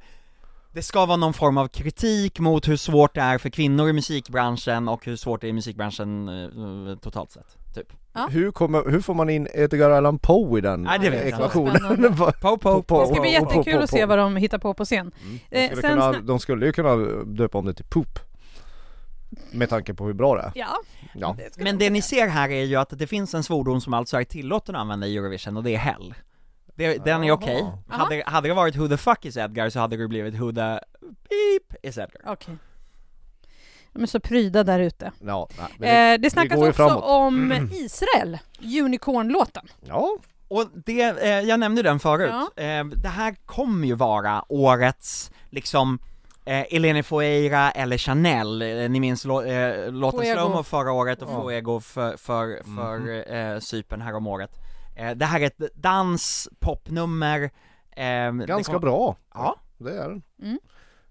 [0.71, 3.93] det ska vara någon form av kritik mot hur svårt det är för kvinnor i
[3.93, 7.93] musikbranschen och hur svårt det är i musikbranschen eh, totalt sett, typ.
[8.19, 8.27] Ja.
[8.31, 12.15] Hur, kommer, hur får man in Edgar Allan Poe i den Nej, det vet ekvationen?
[12.41, 14.57] Po, po, Po, Det ska bli po, po, jättekul po, att se vad de hittar
[14.57, 15.11] på på scen.
[15.49, 16.95] De Eh, skulle, sen kunna, de skulle ju kunna
[17.25, 18.19] döpa om det till Poop
[19.51, 20.67] Med tanke på hur bra det är Ja,
[21.13, 23.81] Ja, ska Men de det ni ser här är ju att det finns en svordom
[23.81, 26.13] som alltså är tillåten att använda i Eurovision och det är hell.
[26.75, 27.59] Det, den är okej.
[27.59, 27.97] Jaha.
[27.97, 30.79] Hade, hade det varit Who the fuck is Edgar så hade det blivit Who the
[31.29, 32.21] beep is Edgar.
[32.25, 32.55] Okej.
[33.93, 35.11] De är så pryda där ute.
[35.19, 37.03] ja nej, det, Eh, det snackas också framåt.
[37.03, 38.37] om Israel,
[38.83, 39.65] Unicorn-låten.
[39.81, 40.17] ja,
[40.47, 45.99] Och det, eh, jag nämnde den förut, eh, det här kommer ju vara årets, liksom,
[46.45, 50.33] eh, Eleni Fueira eller Chanel, eh, ni minns lå, eh, låten.
[50.35, 51.41] Slowmo förra året och Ja.
[51.41, 54.51] Fuego för, för, för eh, Cypern här om året.
[54.97, 57.49] Eh, det här är ett dans, popnummer,
[57.95, 59.55] eh, ganska kom- bra Ja.
[59.77, 60.59] Det är den Mm.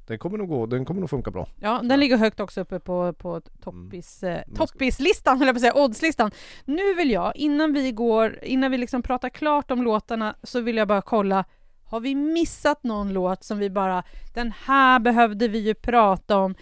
[0.09, 2.81] Den kommer nog gå, den kommer nog funka bra Ja, den ligger högt också uppe
[2.81, 4.55] på, på toppis, eh, Mm.
[4.57, 6.31] Ska- toppislistan, eller på att säga, oddslistan.
[6.65, 10.77] Nu vill jag, innan vi går, innan vi liksom pratar klart om låtarna, så vill
[10.77, 11.45] jag bara kolla,
[11.85, 14.03] har vi missat någon låt som vi bara,
[14.35, 16.55] den här behövde vi ju prata om.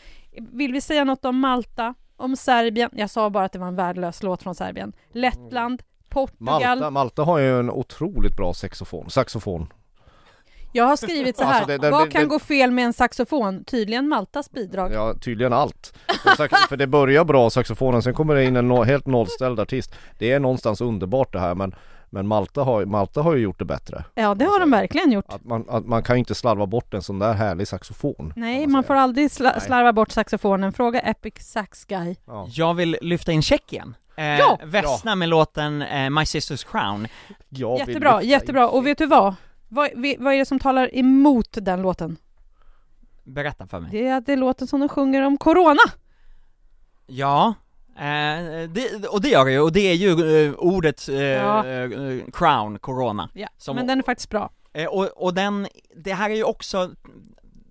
[0.53, 2.91] Vill vi säga något om Malta, om Serbien?
[2.93, 4.93] Jag sa bara att det var en värdelös låt från Serbien.
[5.13, 6.61] Lettland, Portugal.
[6.79, 9.73] Malta, Malta har ju en otroligt bra saxofon, saxofon
[10.73, 12.85] Jag har skrivit så här, Alltså, det- det- vad det- kan det- gå fel med
[12.85, 13.65] en saxofon?
[13.65, 14.93] Tydligen Maltas bidrag.
[14.93, 15.95] Ja, tydligen allt.
[16.69, 19.95] För det börjar bra saxofonen, sen kommer det in en no- helt nollställd artist.
[20.19, 21.75] Det är någonstans underbart det här men
[22.11, 24.05] men Malta har, Malta har ju gjort det bättre.
[24.15, 25.25] Ja, det har de verkligen gjort.
[25.29, 28.33] Att man, att man kan ju inte slarva bort en sån där härlig saxofon.
[28.37, 28.87] Nej, man säga.
[28.87, 29.61] får aldrig sla- Nej.
[29.61, 30.73] slarva bort saxofonen.
[30.73, 32.17] Fråga Epic Sax Guy.
[32.27, 32.47] Ja.
[32.51, 33.95] Jag vill lyfta in Tjeckien.
[34.17, 34.59] Eh, Ja!
[34.65, 37.09] Vesna med låten eh, My Sister's Crown.
[37.49, 38.69] Jag Jättebra, jättebra.
[38.69, 39.35] Och vet du vad?
[39.69, 39.91] Vad?
[40.19, 42.17] Vad är det som talar emot den låten?
[43.25, 43.91] Berätta för mig.
[43.93, 45.81] Det är att det är låten som de sjunger om Corona.
[47.07, 47.55] Ja,
[47.97, 51.67] eh, det, och det gör det ju, och det är ju eh, ordet eh, Ja.
[51.67, 53.31] eh, crown, corona.
[53.35, 54.51] Ja, Som- men den är faktiskt bra.
[54.73, 56.91] Eh, och, och den, det här är ju också,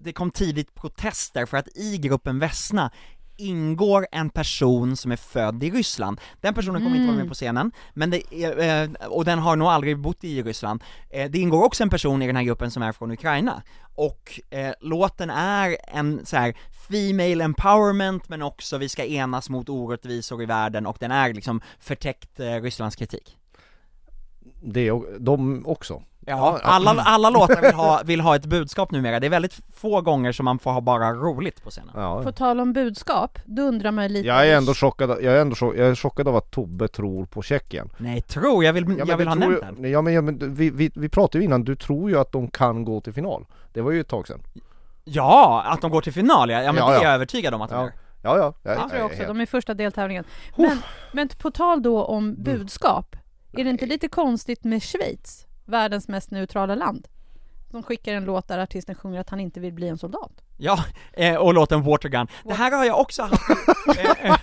[0.02, 2.92] det kom tidigt protester för att i gruppen Vesna
[3.38, 6.22] ingår en person som är född i Ryssland.
[6.42, 7.30] Den personen kommer inte vara med Mm.
[7.30, 10.84] på scenen, men det är, eh, och den har nog aldrig bott i Ryssland.
[11.10, 13.64] Eh, det ingår också en person i den här gruppen som är från Ukraina,
[13.96, 16.56] och eh, låten är en så här
[16.90, 21.62] female empowerment men också vi ska enas mot orättvisor i världen och den är liksom
[21.80, 23.38] förtäckt eh, Rysslands kritik.
[24.62, 26.04] Det de också.
[26.28, 30.02] Ja, alla, alla låtar vill ha, vill ha ett budskap numera, det är väldigt få
[30.02, 32.24] gånger som man får ha bara roligt på scenen Ja.
[32.24, 34.28] På tal om budskap, då undrar man lite...
[34.28, 37.26] Jag är ändå chockad, jag är ändå chockad, jag är chockad av att Tobbe tror
[37.26, 37.90] på Tjeckien.
[37.98, 40.70] Nej, tror, jag vill, jag vill ha nämnt ju- den Ja men, ja, men vi,
[40.70, 43.46] vi, vi pratade ju innan, du tror ju att de kan gå till final.
[43.74, 44.42] Det var ju ett tag sedan.
[45.04, 47.04] Ja, att de går till final ja, ja men Ja, det är ja.
[47.04, 47.84] jag övertygad om att de Ja.
[47.84, 47.92] gör
[48.24, 48.54] Ja ja.
[48.64, 50.24] Det tror jag också, helt- de är i första deltävlingen.
[50.58, 53.16] Men, men på tal då om budskap,
[53.54, 57.08] är det inte lite konstigt med Schweiz, världens mest neutrala land?
[57.72, 60.44] Som skickar en låt där artisten sjunger att han inte vill bli en soldat.
[60.58, 60.84] Ja,
[61.14, 62.28] eh, och låten Watergun.
[62.44, 63.34] Det här har jag också haft
[64.00, 64.36] eh, eh,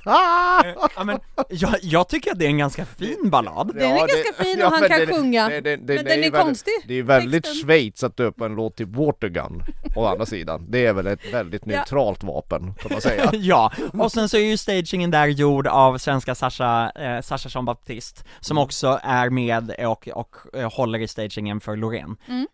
[0.96, 4.44] ja, men, jag, jag tycker att det är en ganska fin ballad Den är ganska
[4.44, 7.02] fin och han kan det- sjunga, det- det- det- men den är konstig, Det är
[7.02, 7.62] väldigt texten.
[7.68, 9.62] Schweiz att döpa en låt till Watergun,
[9.96, 10.66] å andra sidan.
[10.70, 13.30] Det är väl ett väldigt neutralt vapen, kan man säga.
[13.32, 17.64] Ja, och sen så är ju stagingen där gjord av svenska Sasha, eh, Sasha Jean
[17.64, 18.64] Baptiste Som Mm.
[18.64, 20.36] också är med och, och,
[20.72, 22.46] håller i stagingen för Loreen Mm.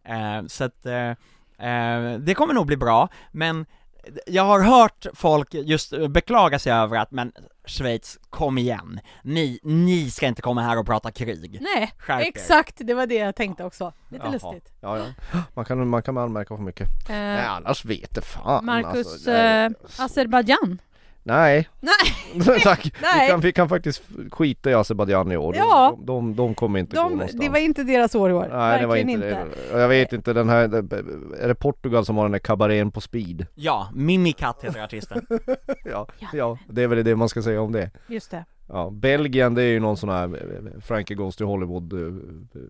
[0.43, 0.87] eh, Så att,
[1.59, 3.67] eh, eh, det kommer nog bli bra, men
[4.27, 7.33] jag har hört folk just beklaga sig över att, men
[7.65, 12.29] Schweiz, kom igen, ni, ni ska inte komma här och prata krig Nej, Skärp er.
[12.29, 13.93] exakt, det var det jag tänkte också.
[14.09, 14.33] Lite Jaha.
[14.33, 14.73] lustigt.
[14.81, 15.05] Ja, ja.
[15.55, 16.89] Man kan, man kan anmärka för mycket.
[17.09, 20.79] Nej Eh, annars vet det fan Marcus, alltså, nej, eh, Azerbajdzjan.
[21.29, 22.93] Nej, Nej, tack!
[23.03, 23.26] Nej.
[23.26, 24.03] Vi, kan, vi kan faktiskt
[24.33, 25.97] skita i Azerbajdzjan i år, de, Ja.
[25.99, 28.49] de, de, de kommer inte gå de, någonstans det var inte deras år i år.
[28.53, 29.79] Nej det var Verkligen inte, det.
[29.81, 30.62] Jag vet inte, den här,
[31.41, 33.47] är det Portugal som har den där kabarén på speed?
[33.55, 35.26] Ja, Mimikat heter artisten.
[35.85, 38.45] Ja, ja, det är väl det man ska säga om det Just det.
[38.69, 41.99] Ja, Belgien det är ju någon sån här eh, Frankie Goes to Hollywood eh,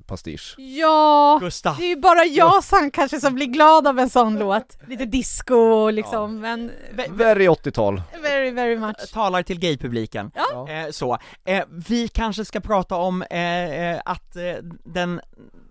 [0.06, 1.76] pastisch Ja, Gustav.
[1.78, 4.78] det är ju bara jag som kanske som blir glad av en sån låt.
[4.86, 6.70] Lite disco och liksom, men
[7.10, 9.12] Very 80-tal very very much.
[9.12, 10.30] talar till gaypubliken.
[10.34, 10.68] Ja.
[10.70, 14.42] Eh, så, eh, vi kanske ska prata om eh, eh, att eh,
[14.84, 15.20] den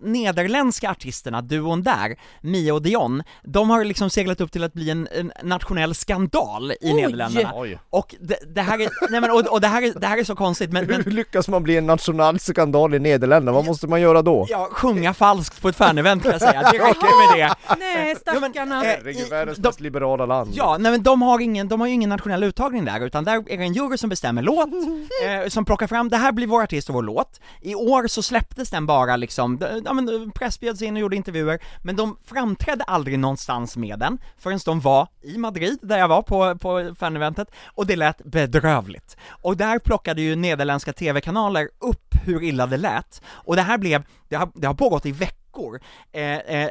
[0.01, 4.89] nederländska artisterna, duon där, Mia och Dion, de har liksom seglat upp till att bli
[4.89, 6.93] en, en nationell skandal i Oj!
[6.93, 7.51] Nederländerna.
[7.55, 10.17] Oj Och det, det här är, nej men, och, och det, här är, det här
[10.17, 13.51] är så konstigt men, men Hur lyckas man bli en nationell skandal i Nederländerna?
[13.51, 14.45] Vad måste man göra då?
[14.49, 17.55] ja, sjunga falskt på ett fanevent kan jag säga, det räcker med det.
[17.79, 18.75] Nej, Jo, men, stackarna.
[18.85, 21.87] eh, Herregud, världens de- mest liberala land Ja, nej men de har ingen, de har
[21.87, 24.67] ju ingen nationell uttagning där, utan där är det en jury som bestämmer låt,
[25.43, 27.39] eh, som plockar fram, det här blir vår artist och vår låt.
[27.61, 29.57] I år så släpptes den bara liksom,
[29.87, 34.17] ja men press bjöds in och gjorde intervjuer, men de framträdde aldrig någonstans med den,
[34.37, 39.17] förrän de var i Madrid, där jag var på, på faneventet, och det lät bedrövligt.
[39.29, 44.03] Och där plockade ju nederländska tv-kanaler upp hur illa det lät, och det här blev,
[44.29, 45.79] det har, det har pågått i veckor,
[46.11, 46.69] eh, eh,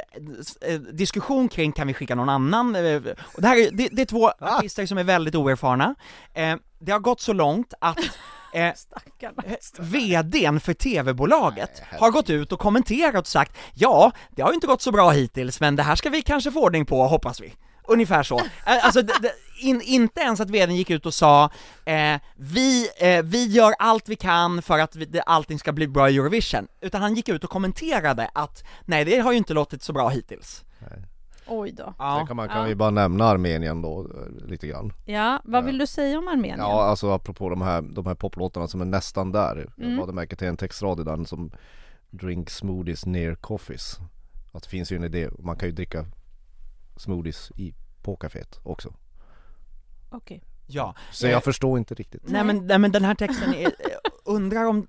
[0.61, 4.01] eh, diskussion kring kan vi skicka någon annan, eh, och det här är, det, det
[4.01, 5.95] är två artister som är väldigt oerfarna,
[6.33, 7.97] eh, det har gått så långt att
[8.57, 9.43] eh, Stackarna.
[9.79, 14.67] VDn för TV-bolaget har gått ut och kommenterat och sagt ja, det har ju inte
[14.67, 17.53] gått så bra hittills men det här ska vi kanske få ordning på hoppas vi.
[17.89, 18.39] Ungefär så.
[18.39, 19.01] Eh, Alltså,
[19.59, 21.49] in, inte ens att VDn gick ut och sa
[21.85, 25.87] eh, vi, eh, vi gör allt vi kan för att vi, det, allting ska bli
[25.87, 29.53] bra i Eurovision, utan han gick ut och kommenterade att nej det har ju inte
[29.53, 30.63] låtit så bra hittills.
[31.49, 31.93] Oj då.
[31.97, 32.17] Ja.
[32.19, 32.63] Sen kan man kan Ja.
[32.63, 36.59] vi bara nämna Armenien då, eh, lite grann Ja, vad vill du säga om Armenien?
[36.59, 39.99] Ja, alltså apropå de här, de här poplåtarna som är nästan där Jag Mm.
[39.99, 41.51] lade märke till en textrad i den som
[42.09, 43.97] Drink smoothies near coffees
[44.51, 46.05] Att det finns ju en idé, man kan ju dricka
[46.95, 48.93] smoothies i, på kaféet också
[50.09, 50.43] Okej.
[50.67, 50.95] Ja.
[51.11, 53.71] Så Eh, jag förstår inte riktigt Nej men, nej men den här texten är, eh,
[54.25, 54.87] undrar om,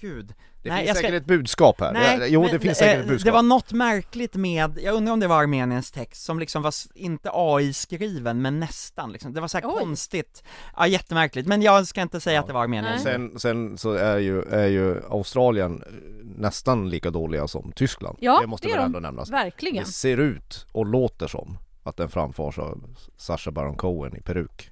[0.00, 0.34] gud.
[0.62, 2.78] Det Nej, finns jag ska- säkert ett budskap här, Nej, Ja, jo men, det finns
[2.78, 5.90] säkert eh, ett budskap Det var något märkligt med, jag undrar om det var Armeniens
[5.90, 9.32] text som liksom var, inte AI-skriven, men nästan liksom.
[9.32, 9.74] Det var så här Oj.
[9.80, 10.44] konstigt,
[10.76, 13.00] ja jättemärkligt, men jag ska inte säga att det var Armenien.
[13.00, 15.92] Sen, sen så är ju, är ju Australien eh,
[16.40, 18.86] nästan lika dåliga som Tyskland Ja, Det måste det väl de.
[18.86, 19.84] ändå nämnas Verkligen.
[19.84, 24.70] Det ser ut och låter som att den framförs av Sacha Baron Cohen i peruk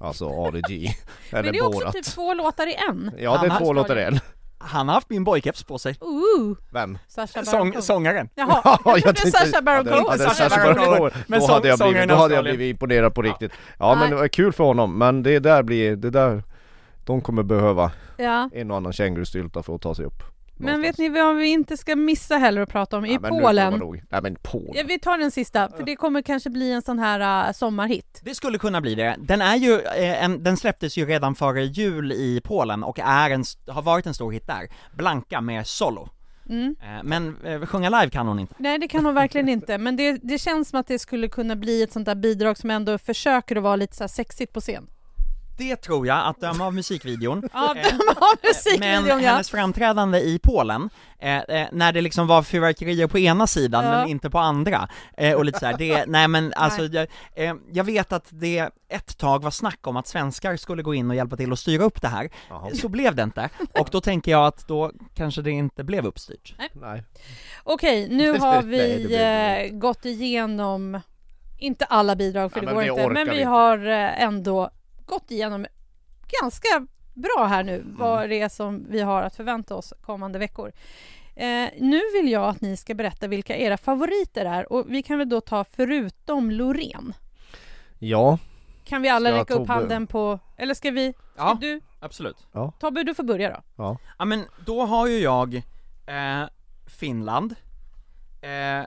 [0.00, 0.72] Alltså ADG,
[1.30, 3.10] eller Men det är också Borat typ två låtar i en.
[3.18, 4.18] Ja det Han är har två låtar i en
[4.58, 6.98] Han har haft min boykeps på sig, Ooh, Vem?
[7.08, 7.82] Sacha Baron Sång, Cohen.
[7.82, 8.28] sångaren.
[8.34, 10.18] Jaha, Ja, jag trodde tänkte- Sacha Baron Cohen.
[10.18, 10.98] Sacha Sacha Baron Baron Cohen.
[11.10, 11.24] Cohen.
[11.26, 12.56] Men Då sång- hade jag sångaren blivit, i då hade jag Australien.
[12.56, 15.96] blivit imponerad på riktigt Ja men det var kul för honom, men det där blir,
[15.96, 16.42] det där
[17.04, 18.50] De kommer behöva Ja.
[18.52, 20.22] en och annan kängurustylta för att ta sig upp
[20.56, 23.04] Men vet ni vad vi inte ska missa heller att prata om?
[23.04, 23.80] I Ja, Polen.
[24.10, 26.98] Nej men Polen Ja, vi tar den sista, för det kommer kanske bli en sån
[26.98, 28.20] här uh, sommarhit.
[28.24, 29.16] Det skulle kunna bli det.
[29.18, 33.30] Den är ju, eh, en, den släpptes ju redan före jul i Polen och är
[33.30, 34.68] en, har varit en stor hit där.
[34.96, 36.08] Blanka med solo.
[36.48, 36.76] Mm.
[36.82, 38.54] Eh, men eh, sjunga live kan hon inte.
[38.58, 41.56] Nej det kan hon verkligen inte, men det, det känns som att det skulle kunna
[41.56, 44.60] bli ett sånt där bidrag som ändå försöker att vara lite så här sexigt på
[44.60, 44.86] scen.
[45.56, 47.48] Det tror jag, att döma av musikvideon.
[47.52, 49.30] Ja, Eh, de har musikvideon Men ja.
[49.30, 53.90] hennes framträdande i Polen, eh, eh, när det liksom var fyrverkerier på ena sidan Ja.
[53.90, 57.08] men inte på andra, eh, och lite så här, det, nej men alltså, Nej.
[57.36, 61.10] jag, jag vet att det ett tag var snack om att svenskar skulle gå in
[61.10, 62.70] och hjälpa till att styra upp det här, Jaha.
[62.74, 63.48] så blev det inte,
[63.78, 66.54] och då tänker jag att då kanske det inte blev uppstyrt.
[66.74, 67.02] Nej
[67.64, 69.14] Okej, nu Nej, har vi
[69.70, 71.00] eh, gått igenom,
[71.58, 73.48] inte alla bidrag för Ja, det går det inte, men vi vi inte.
[73.50, 74.70] har ändå
[75.06, 75.66] gått igenom
[76.40, 77.96] ganska bra här nu Mm.
[77.96, 80.72] vad det är som vi har att förvänta oss kommande veckor.
[81.36, 85.18] Eh, nu vill jag att ni ska berätta vilka era favoriter är och vi kan
[85.18, 87.14] väl då ta förutom Loreen.
[87.98, 88.38] Ja,
[88.84, 92.46] Kan vi alla räcka upp handen på, eller ska vi, ska Ja, du, absolut.
[92.80, 93.62] Tobbe du får börja då.
[93.76, 95.54] ja Ja men då har ju jag
[96.06, 96.44] eh,
[96.86, 97.54] Finland,
[98.42, 98.86] eh,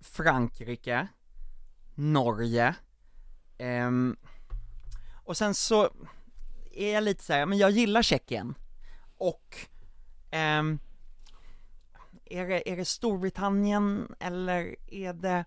[0.00, 1.06] Frankrike,
[1.94, 2.74] Norge,
[3.58, 4.16] ehm,
[5.28, 5.90] och sen så
[6.72, 8.54] är jag lite så här, men jag gillar Tjeckien,
[9.18, 9.56] och
[10.30, 10.78] ehm,
[12.24, 15.44] är, det, är det Storbritannien eller är det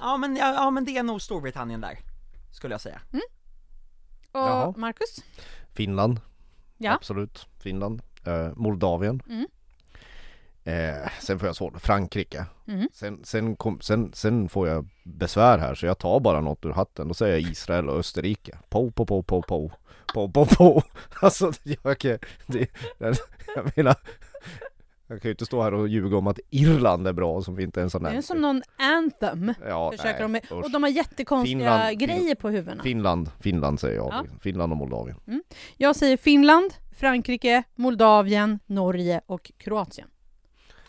[0.00, 1.98] Ja men, ja, ja men det är nog Storbritannien där,
[2.52, 3.00] skulle jag säga.
[3.12, 3.20] Och
[4.40, 4.74] Jaha.
[4.76, 5.24] Marcus?
[5.72, 6.20] Finland
[6.76, 6.92] Ja.
[6.92, 9.46] Absolut, Finland eh, Moldavien Mm.
[10.68, 12.44] Eh, sen får jag svårt, Frankrike.
[12.64, 12.88] Mhm.
[12.92, 16.70] Sen, sen, kom, sen, sen får jag besvär här så jag tar bara något ur
[16.70, 17.08] hatten.
[17.08, 18.58] Då säger jag Israel och Österrike.
[18.68, 19.70] Po, po, po, po, po.
[20.14, 20.82] Po, po, po.
[21.22, 21.52] Alltså
[21.84, 22.70] jag kan, det,
[23.54, 23.96] jag menar
[25.06, 27.62] jag kan ju inte stå här och ljuga om att Irland är bra som vi
[27.62, 29.54] inte ens har Det är som någon anthem.
[29.66, 32.82] Ja, Försöker nej, de, och de har jättekonstiga Finland- grejer på huvudena.
[32.82, 34.08] Finland, Finland säger jag.
[34.12, 34.24] Ja.
[34.40, 35.16] Finland och Moldavien.
[35.76, 40.08] Jag säger Finland, Frankrike, Moldavien, Norge och Kroatien.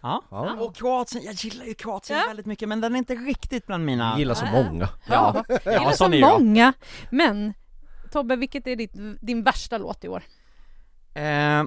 [0.01, 0.23] Ja.
[0.31, 0.53] Ja.
[0.59, 2.25] Och Kroatien, jag gillar ju Kroatien Ja.
[2.27, 4.89] väldigt mycket men den är inte riktigt bland mina Jag gillar så många.
[5.07, 6.41] Ja, Det ja så sån är jag.
[6.41, 6.73] många.
[7.11, 7.53] Men
[8.11, 10.23] Tobbe, vilket är ditt, din värsta låt i år?
[11.13, 11.63] Eh,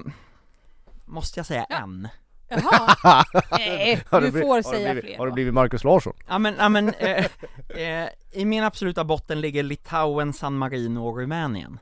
[1.05, 1.75] måste jag säga Ja.
[1.77, 2.07] en?
[2.49, 5.17] Jaha, nej, du blivit- får har säga blivit, fler.
[5.17, 5.33] Har det då.
[5.33, 6.13] blivit Marcus Larsson?
[6.27, 7.25] Ja men, ja men, eh,
[7.69, 11.79] eh, i min absoluta botten ligger Litauen, San Marino och Rumänien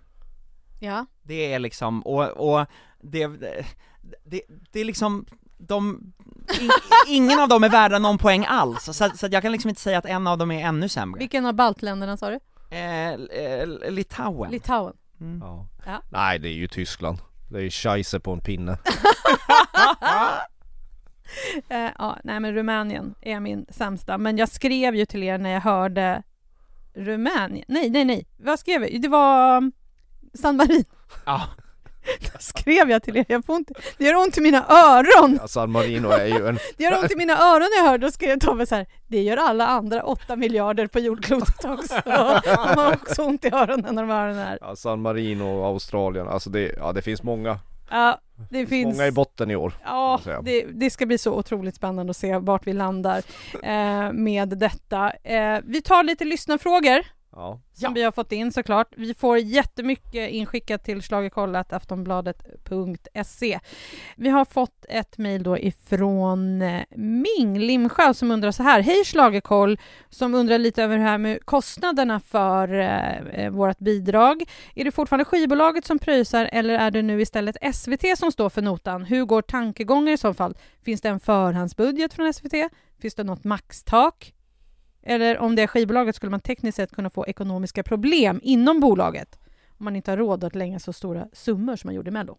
[0.80, 2.66] Ja, Det är liksom, och, och
[3.02, 3.28] det,
[4.24, 4.42] det,
[4.72, 5.26] det är liksom,
[5.68, 6.14] de,
[6.62, 6.70] in,
[7.08, 9.98] ingen av dem är värda någon poäng alls, så, så jag kan liksom inte säga
[9.98, 12.40] att en av dem är ännu sämre vilken av baltländerna sa du?
[12.78, 14.94] eh, eh, Litauen Litauen.
[15.22, 15.40] mm.
[15.44, 15.68] Ja.
[15.86, 16.02] Ja.
[16.10, 17.18] Nej, det är ju Tyskland.
[17.50, 18.78] Det är ju scheisse på en pinne.
[21.70, 24.18] Eh, ja, nej men Rumänien är min sämsta.
[24.18, 26.24] Men jag skrev ju till er när jag hörde
[26.94, 27.66] Rumänien.
[27.68, 28.28] Nej, nej, nej.
[28.38, 29.02] Vad skrev jag?
[29.02, 29.72] Det var um,
[30.34, 30.84] San Marino.
[31.26, 31.42] Ja,
[32.22, 33.26] Då skrev jag till er.
[33.28, 35.38] Jag får ont, det gör ont i mina öron.
[35.42, 36.60] Ja, San Marino är ju en...
[36.78, 38.08] Det gör ont i mina öron när jag hörde.
[38.08, 38.86] Då skrev Tobbe så här.
[39.08, 42.02] Det gör alla andra åtta miljarder på jordklotet också.
[42.06, 44.58] De har också ont i öronen när de hör den här.
[44.62, 46.28] Ja, San Marino och Australien.
[46.28, 47.60] Alltså det, ja, det finns många.
[47.90, 49.74] Ja, det Det finns många i botten i år.
[49.86, 53.22] Ja, det, det ska bli så otroligt spännande att se vart vi landar
[53.64, 55.12] eh, med detta.
[55.24, 57.02] Eh, vi tar lite lyssnarfrågor
[57.36, 57.60] Ja.
[57.74, 57.90] som Ja.
[57.96, 58.94] vi har fått in såklart.
[58.98, 63.60] Vi får jättemycket inskickat till schlagerkollat aftonbladet.se.
[64.16, 68.82] Vi har fått ett mejl då ifrån eh, Ming Limsjö som undrar så här.
[68.82, 69.80] Hej Schlagerkoll!
[70.10, 74.44] Som undrar lite över det här med kostnaderna för eh, eh, vårt bidrag.
[74.76, 78.62] Är det fortfarande skivbolaget som pröjsar eller är det nu istället SVT som står för
[78.62, 79.04] notan?
[79.04, 80.58] Hur går tankegångar i så fall?
[80.86, 82.54] Finns det en förhandsbudget från SVT?
[83.02, 84.34] Finns det något maxtak?
[85.04, 89.38] Eller om det är skivbolaget skulle man tekniskt sett kunna få ekonomiska problem inom bolaget
[89.82, 92.38] om man inte har råd att lägga så stora summor som man gjorde i Mello.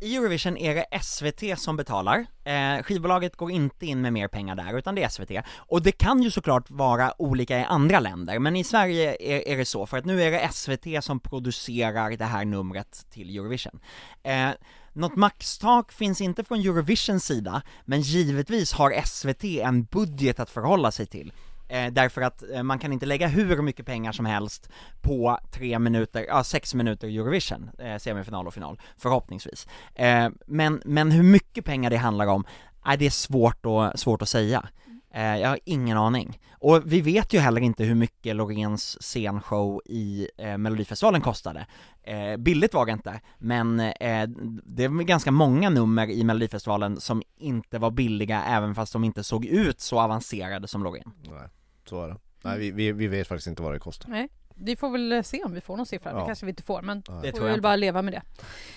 [0.00, 4.54] I Eurovision är det SVT som betalar, eh, skivbolaget går inte in med mer pengar
[4.54, 5.42] där, utan det är SVT.
[5.56, 9.56] Och det kan ju såklart vara olika i andra länder, men i Sverige är, är
[9.56, 13.80] det så, för att nu är det SVT som producerar det här numret till Eurovision.
[14.22, 14.50] Eh,
[14.92, 20.90] något maxtak finns inte från Eurovisions sida, men givetvis har SVT en budget att förhålla
[20.90, 21.32] sig till.
[21.68, 24.68] Eh, därför att eh, man kan inte lägga hur mycket pengar som helst
[25.00, 29.66] på tre minuter, ja sex minuter Eurovision, eh, semifinal och final, förhoppningsvis.
[29.94, 32.44] Eh, men, men hur mycket pengar det handlar om,
[32.86, 34.68] nej det är svårt, och, svårt att säga.
[35.14, 36.40] Eh, jag har ingen aning.
[36.52, 41.66] Och vi vet ju heller inte hur mycket Lorens scenshow i eh, Melodifestivalen kostade.
[42.02, 44.28] Eh, billigt var det inte, men eh,
[44.64, 49.24] det var ganska många nummer i Melodifestivalen som inte var billiga även fast de inte
[49.24, 51.10] såg ut så avancerade som Loreen.
[51.30, 51.48] Nej,
[51.88, 52.16] så är det.
[52.42, 54.10] Nej, vi, vi, vi vet faktiskt inte vad det kostar.
[54.10, 56.12] Nej, vi får väl se om vi får någon siffra.
[56.12, 56.26] Det Ja.
[56.26, 58.12] kanske vi inte får, men Det får vi väl bara leva med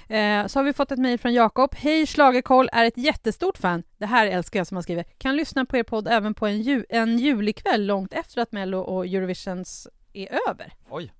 [0.07, 0.15] det.
[0.17, 1.75] Eh, så har vi fått ett mejl från Jakob.
[1.75, 3.83] Hej Schlagerkoll, är ett jättestort fan.
[3.97, 5.03] Det här älskar jag som han skriver.
[5.17, 8.79] Kan lyssna på er podd även på en, ju- en julikväll långt efter att Mello
[8.79, 10.73] och Eurovisions är över.
[10.89, 11.11] Oj.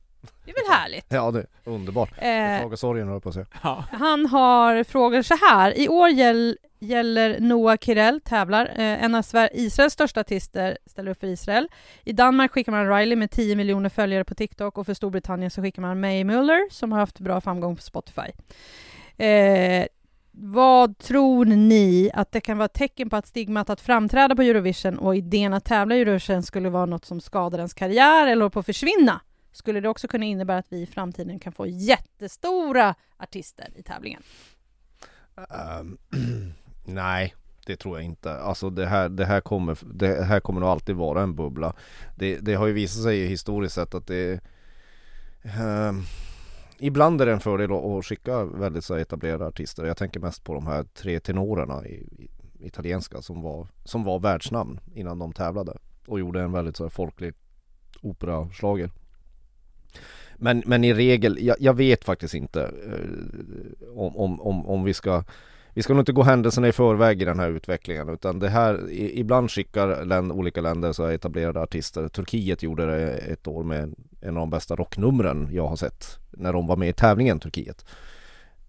[0.46, 1.06] Det är väl härligt?
[1.10, 2.10] Ja, det är underbart.
[2.18, 2.28] Eh,
[3.08, 3.46] höll på att säga.
[3.64, 3.86] Ja.
[3.92, 5.78] Han har frågor så här.
[5.78, 8.66] I år gäll, gäller Noah Kirel tävlar.
[8.66, 11.68] Eh, en av Sver- Israels största artister ställer upp för Israel.
[12.04, 15.62] I Danmark skickar man Riley med 10 miljoner följare på TikTok och för Storbritannien så
[15.62, 18.32] skickar man May Muller som har haft bra framgång på Spotify.
[19.18, 19.86] Eh,
[20.40, 24.98] vad tror ni att det kan vara tecken på att stigmat att framträda på Eurovision
[24.98, 28.50] och idén att tävla i Eurovision skulle vara något som skadar ens karriär eller håller
[28.50, 29.22] på att försvinna?
[29.58, 34.22] Skulle det också kunna innebära att vi i framtiden kan få jättestora artister i tävlingen?
[35.80, 35.98] Um,
[36.86, 37.36] nej,
[37.66, 38.34] det tror jag inte.
[38.34, 41.74] Alltså det här, det här, kommer, det här kommer nog alltid vara en bubbla.
[42.16, 44.42] Det, det har ju visat sig historiskt sett att det
[45.60, 46.04] um,
[46.80, 49.86] Ibland är det en fördel att- skicka väldigt så etablerade artister.
[49.86, 52.30] Jag tänker mest på de här tre tenorerna i, i
[52.60, 55.78] italienska som var, som var världsnamn innan de tävlade.
[56.08, 57.34] Och gjorde en väldigt så här, folklig
[58.02, 58.92] operaschlager.
[60.38, 64.94] Men, men i regel, jag, jag vet faktiskt inte eh, om, om, om, om vi
[64.94, 65.24] ska
[65.74, 68.90] vi ska nog inte gå händelserna i förväg i den här utvecklingen utan det här,
[68.90, 72.08] i, ibland skickar länder, olika länder så här etablerade artister.
[72.08, 76.54] Turkiet gjorde det ett år med en av de bästa rocknumren jag har sett när
[76.54, 77.86] de var med i tävlingen Turkiet.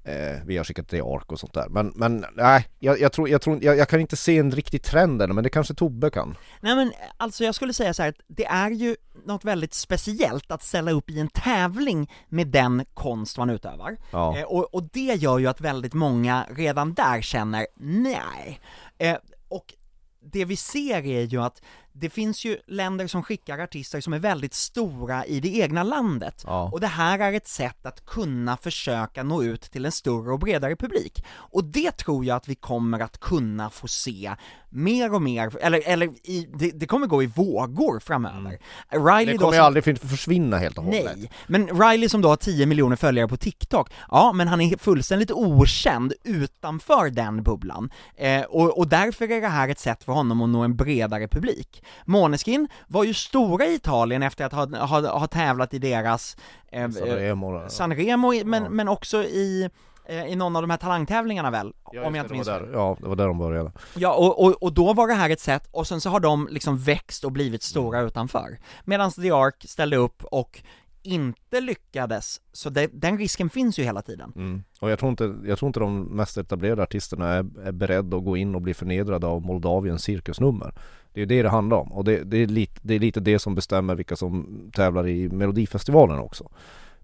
[0.08, 1.68] Eh, vi har skickat till ARK och sånt där.
[1.68, 4.82] Men, men nej, jag, jag, tror, jag, tror, jag, jag kan inte se en riktig
[4.82, 6.36] trend ännu, men det kanske Tobbe kan.
[6.60, 8.96] Nej men alltså jag skulle säga så här att det är ju
[9.26, 13.96] något väldigt speciellt att ställa upp i en tävling med den konst man utövar.
[14.10, 14.38] Ja.
[14.38, 18.60] Eh, och, och det gör ju att väldigt många redan där känner nej.
[18.98, 19.16] Eh,
[19.48, 19.74] och
[20.20, 21.62] det vi ser är ju att
[22.00, 26.42] det finns ju länder som skickar artister som är väldigt stora i det egna landet.
[26.46, 26.70] Ja.
[26.72, 30.38] Och det här är ett sätt att kunna försöka nå ut till en större och
[30.38, 31.24] bredare publik.
[31.28, 34.34] Och det tror jag att vi kommer att kunna få se
[34.70, 38.58] mer och mer, eller, eller i, det, det kommer gå i vågor framöver.
[38.90, 41.04] Riley Det kommer ju aldrig försvinna helt och hållet.
[41.16, 44.78] Nej, men Riley som då har 10 miljoner följare på TikTok, ja men han är
[44.78, 50.12] fullständigt okänd utanför den bubblan, eh, och, och därför är det här ett sätt för
[50.12, 51.84] honom att nå en bredare publik.
[52.04, 56.36] Måneskin var ju stora i Italien efter att ha, ha, ha tävlat i deras
[56.72, 58.68] eh, Sanremo, eh, Sanremo, men, Ja.
[58.70, 59.70] men också i
[60.08, 62.62] i någon av de här talangtävlingarna väl, Ja, om jag inte minns fel.
[62.62, 63.72] där, Ja, det var där de började.
[63.96, 66.48] Ja, och, och, och då var det här ett sätt, och sen så har de
[66.50, 68.58] liksom växt och blivit stora utanför.
[68.84, 70.62] Medan The Ark ställde upp och
[71.02, 74.32] inte lyckades, så det, den risken finns ju hela tiden.
[74.36, 74.62] Mm.
[74.80, 78.24] Och jag tror, inte, jag tror inte de mest etablerade artisterna är, är beredda att
[78.24, 80.74] gå in och bli förnedrade av Moldaviens cirkusnummer.
[81.12, 83.38] Det är det det handlar om och det, det, är lite, det är lite det
[83.38, 86.50] som bestämmer vilka som tävlar i Melodifestivalen också.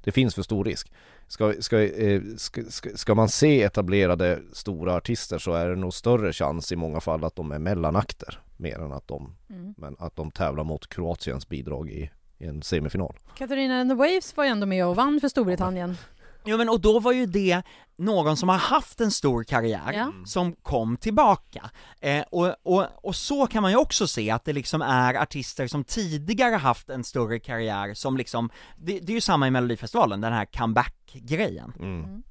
[0.05, 0.93] Det finns för stor risk.
[1.29, 5.95] Ska, ska, eh, ska, ska, ska man se etablerade stora artister så är det nog
[5.95, 9.75] större chans i många fall att de är mellanakter mer än att de, Mm.
[9.77, 13.17] men att de tävlar mot Kroatiens bidrag i, i en semifinal.
[13.37, 15.97] Katarina and the Waves var ju ändå med och vann för Storbritannien.
[16.45, 17.63] Jo men och då var ju det
[17.99, 20.13] någon som har haft en stor karriär, Ja.
[20.27, 21.71] som kom tillbaka.
[22.01, 25.67] Eh, och, och, och så kan man ju också se att det liksom är artister
[25.67, 30.21] som tidigare haft en större karriär som liksom, det, det är ju samma i Melodifestivalen,
[30.21, 31.73] den här comeback-grejen.
[31.79, 32.23] Mm.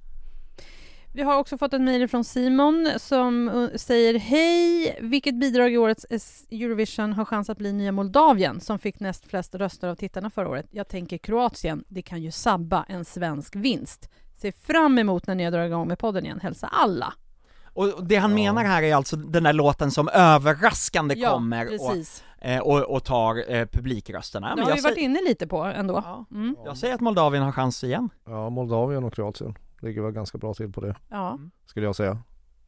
[1.16, 4.98] Vi har också fått ett mejl från Simon som uh, säger Hej!
[5.02, 6.06] Vilket bidrag i årets
[6.52, 10.50] Eurovision har chans att bli nya Moldavien som fick näst flest röster av tittarna förra
[10.50, 10.66] året?
[10.72, 11.84] Jag tänker Kroatien.
[11.88, 14.10] Det kan ju sabba en svensk vinst.
[14.38, 16.40] Se fram emot när ni drar igång med podden igen.
[16.44, 17.14] Hälsa alla!
[17.74, 18.36] Och det han Ja.
[18.54, 22.24] menar här är alltså den där låten som överraskande kommer och, precis.
[22.42, 24.50] eh, och, och tar eh, publikrösterna.
[24.50, 26.02] Det Men har vi varit säger, inne lite på ändå.
[26.06, 26.26] Ja.
[26.32, 26.56] Mm.
[26.66, 28.10] jag säger att Moldavien har chans igen.
[28.26, 30.96] Ja, Moldavien och Kroatien ligger väl ganska bra till på det.
[31.10, 31.40] Ja.
[31.66, 32.18] skulle jag säga.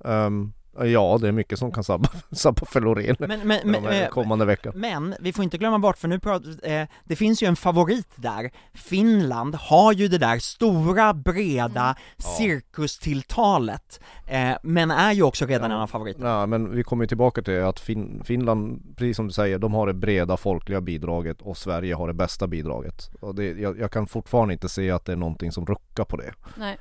[0.05, 0.53] Ehm,
[0.83, 4.45] ja, det är mycket som kan sabba, sabba för Loreen Men, men, men, men, kommande
[4.45, 4.73] veckan.
[4.75, 8.07] Men vi får inte glömma bort, för nu pratar, eh, det finns ju en favorit
[8.15, 15.71] där, Finland har ju det där stora, breda cirkustilltalet, eh, men är ju också redan
[15.71, 16.37] en av favoriterna.
[16.37, 19.73] Nej, men vi kommer ju tillbaka till att fin- Finland, precis som du säger, de
[19.73, 23.09] har det breda folkliga bidraget och Sverige har det bästa bidraget.
[23.19, 26.17] Och det, jag, jag kan fortfarande inte se att det är någonting som ruckar på
[26.17, 26.33] det.
[26.55, 26.77] Nej.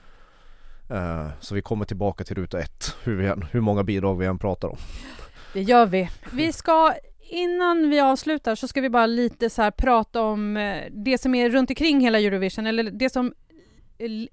[0.91, 4.26] Eh, så vi kommer tillbaka till ruta ett, hur, vi än, hur många bidrag vi
[4.26, 4.76] än pratar om.
[5.53, 6.11] Det gör vi.
[6.32, 6.95] Vi ska,
[7.30, 11.35] innan vi avslutar så ska vi bara lite så här prata om eh, det som
[11.35, 13.35] är runt omkring hela Eurovision, eller det som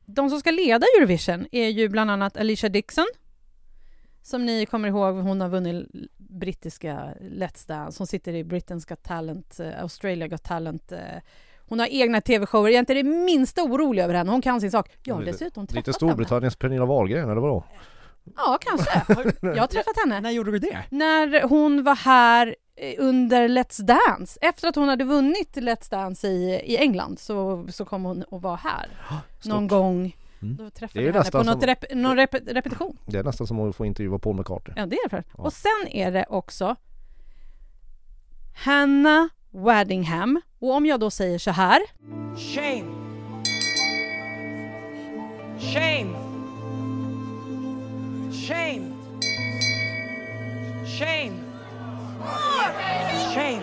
[0.05, 3.07] de som ska leda Eurovision är ju bland annat Alicia Dixon,
[4.21, 5.87] som ni kommer ihåg, hon har vunnit
[6.17, 10.99] brittiska Let's Dance, hon sitter i Britain's Got Talent, eh, Australia Got Talent, eh,
[11.72, 14.72] hon har egna tv-shower, jag är inte det minsta orolig över henne, hon kan sin
[14.72, 14.89] sak.
[15.03, 15.93] Jag har Lite- dessutom träffat Lite henne.
[15.93, 17.63] Storbritanniens Pernilla Wahlgren, eller vadå?
[18.38, 18.91] Ja, kanske.
[19.41, 20.22] Jag har träffat henne.
[20.22, 20.80] När gjorde du det?
[20.89, 24.39] när hon var här eh, under Let's Dance.
[24.41, 28.41] Efter att hon hade vunnit Let's Dance i, i England så, så kom hon och
[28.41, 28.88] var här
[29.45, 30.15] någon gång.
[30.41, 30.55] Mm.
[30.55, 32.97] Då träffade jag henne på något som- rep, någon rep, repetition.
[33.05, 34.74] Det är nästan som att få intervjua Paul McCartney.
[34.78, 35.24] Ja, det är det.
[35.38, 35.43] Ja.
[35.43, 36.76] Och sen är det också
[38.55, 40.41] Hannah Waddingham.
[40.61, 41.81] Och om jag då säger så här.
[42.37, 42.83] Shame.
[45.59, 46.15] Shame.
[48.47, 48.91] Shame.
[50.99, 51.31] Shame.
[53.35, 53.61] Shame.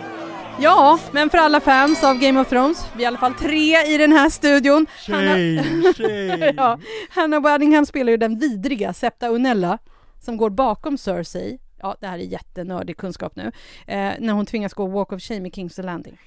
[0.61, 3.93] Ja, men för alla fans av Game of Thrones, vi är i alla fall tre
[3.93, 4.85] i den här studion.
[5.07, 5.63] Hannah,
[5.97, 6.79] Shame, ja,
[7.09, 9.77] Hannah Waddingham spelar ju den vidriga Septa Unella
[10.19, 11.59] som går bakom Cersei.
[11.81, 13.51] Ja, det här är jättenördig kunskap nu.
[13.87, 16.17] Eh, när hon tvingas gå Walk of Shame i King's Landing.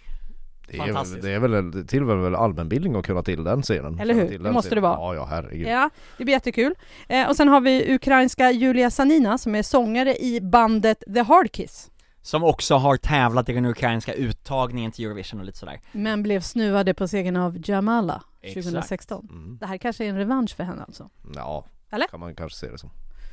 [0.68, 4.00] Det är, det är väl tillhör väl allmänbildning att kunna till den scenen.
[4.00, 4.28] Eller hur?
[4.28, 4.82] Till Det måste scenen.
[4.82, 4.98] det vara.
[4.98, 5.66] Ja, ja herregud.
[5.66, 6.74] Ja, det blir jättekul.
[7.08, 11.52] Eh, och sen har vi ukrainska Julia Sanina som är sångare i bandet The Hard
[11.52, 11.90] Kiss.
[12.22, 15.80] Som också har tävlat i den ukrainska uttagningen till Eurovision och lite sådär.
[15.92, 18.64] Men blev snuvade på segern av Jamala Exakt.
[18.64, 19.28] 2016.
[19.30, 19.58] Mm.
[19.60, 21.10] Det här kanske är en revansch för henne alltså.
[21.34, 22.06] Ja, Eller?
[22.06, 22.90] kan man kanske se det som.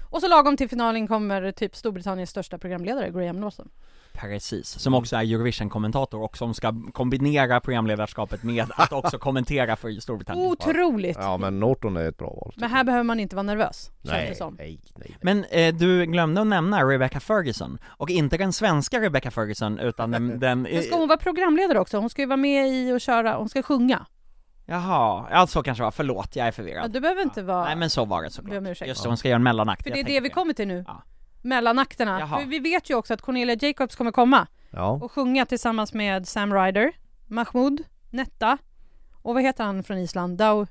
[0.09, 3.69] Och så lagom till finalen kommer typ Storbritanniens största programledare, Graham Norton.
[4.13, 9.91] Precis, som också är Eurovision-kommentator och som ska kombinera programledarskapet med att också kommentera för
[9.91, 10.47] Storbritannien.
[10.47, 11.17] Otroligt!
[11.21, 12.53] Ja men Norton är ett bra val.
[12.57, 14.55] Men här behöver man inte vara nervös, känns det nej, som.
[14.57, 15.17] nej, nej.
[15.21, 20.11] Men eh, du glömde att nämna Rebecca Ferguson, och inte den svenska Rebecca Ferguson utan
[20.11, 21.97] den, den Men ska hon vara programledare också?
[21.97, 24.05] Hon ska ju vara med i och köra, hon ska sjunga.
[24.69, 27.65] Jaha, ja så kanske det var, förlåt jag är Ja, förvirrad du behöver inte vara...
[27.65, 28.89] Nej men så var det Be såklart, om ursäkt.
[28.89, 30.83] just det, hon ska göra en mellanakt För det är det vi kommer till nu.
[30.87, 31.03] Ja.
[31.41, 32.19] Mellanakterna.
[32.19, 32.39] Jaha.
[32.39, 36.27] För vi vet ju också att Cornelia Jacobs kommer komma Ja, och sjunga tillsammans med
[36.27, 36.91] Sam Ryder,
[37.27, 38.57] Mahmoud, Netta
[39.21, 40.37] och vad heter han från Island?
[40.37, 40.65] Dau...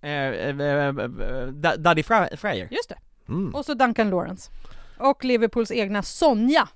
[0.00, 0.92] Eh, eh, eh, eh,
[1.52, 2.98] Da- Daddy Freyer Just det.
[3.28, 3.54] mm.
[3.54, 4.50] Och så Duncan Lawrence.
[4.98, 6.68] Och Liverpools egna Sonja.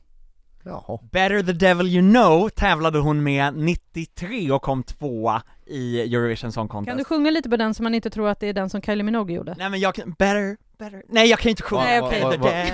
[0.64, 0.98] Jaha.
[1.12, 6.68] Better the devil you know tävlade hon med 93 och kom tvåa i Eurovision Song
[6.68, 8.70] Contest Kan du sjunga lite på den så man inte tror att det är den
[8.70, 9.54] som Kylie Minogue gjorde?
[9.58, 12.22] Nej men jag kan, better, better, nej jag kan inte sjunga Nej, okej.
[12.22, 12.72] va- The va- devil.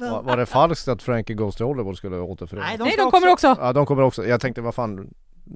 [0.10, 2.68] Var, var det falskt att Frankie Goes to Hollywood skulle återförenas?
[2.68, 3.56] Nej, de Nej, de kommer också!
[3.60, 4.26] Ja, de kommer också.
[4.26, 5.10] Jag tänkte, vad fan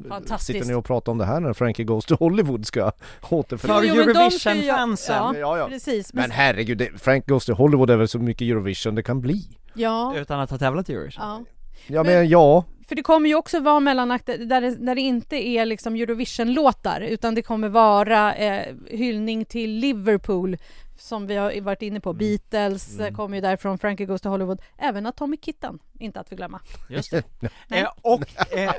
[0.08, 0.46] Fantastiskt.
[0.58, 2.92] Sitter ni och pratar om det här när Frankie Goes to Hollywood ska
[3.30, 3.80] återförenas?
[3.80, 5.16] För Eurovision-fansen.
[5.16, 5.68] Ja, Ja, ja.
[5.68, 6.12] precis.
[6.14, 9.20] Men, Men herregud, det, Frank Goes to Hollywood är väl så mycket Eurovision det kan
[9.20, 9.48] bli?
[9.74, 11.40] ja, Utan att ha tävlat i Eurovision ja.
[11.86, 15.00] Ja Men- men ja, För det kommer ju också vara mellanakter där det, där det
[15.00, 20.56] inte är liksom Eurovision-låtar utan det kommer vara eh, hyllning till Liverpool
[20.98, 22.12] som vi har varit inne på.
[22.12, 24.62] Beatles eh, kommer ju därifrån, Frankie Goes to Hollywood.
[24.78, 26.60] Även Atomic Kitten, inte att förglömma.
[26.88, 27.22] Just det.
[27.70, 28.72] Eh, och, eh,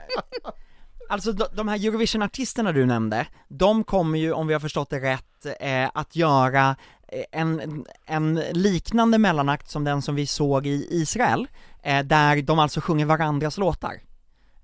[1.09, 4.99] alltså de, de här Eurovision-artisterna du nämnde, de kommer ju, om vi har förstått det
[4.99, 6.75] rätt, eh, att göra
[7.07, 11.47] eh, en, en liknande mellanakt som den som vi såg i Israel,
[11.83, 14.01] där de alltså sjunger varandras låtar.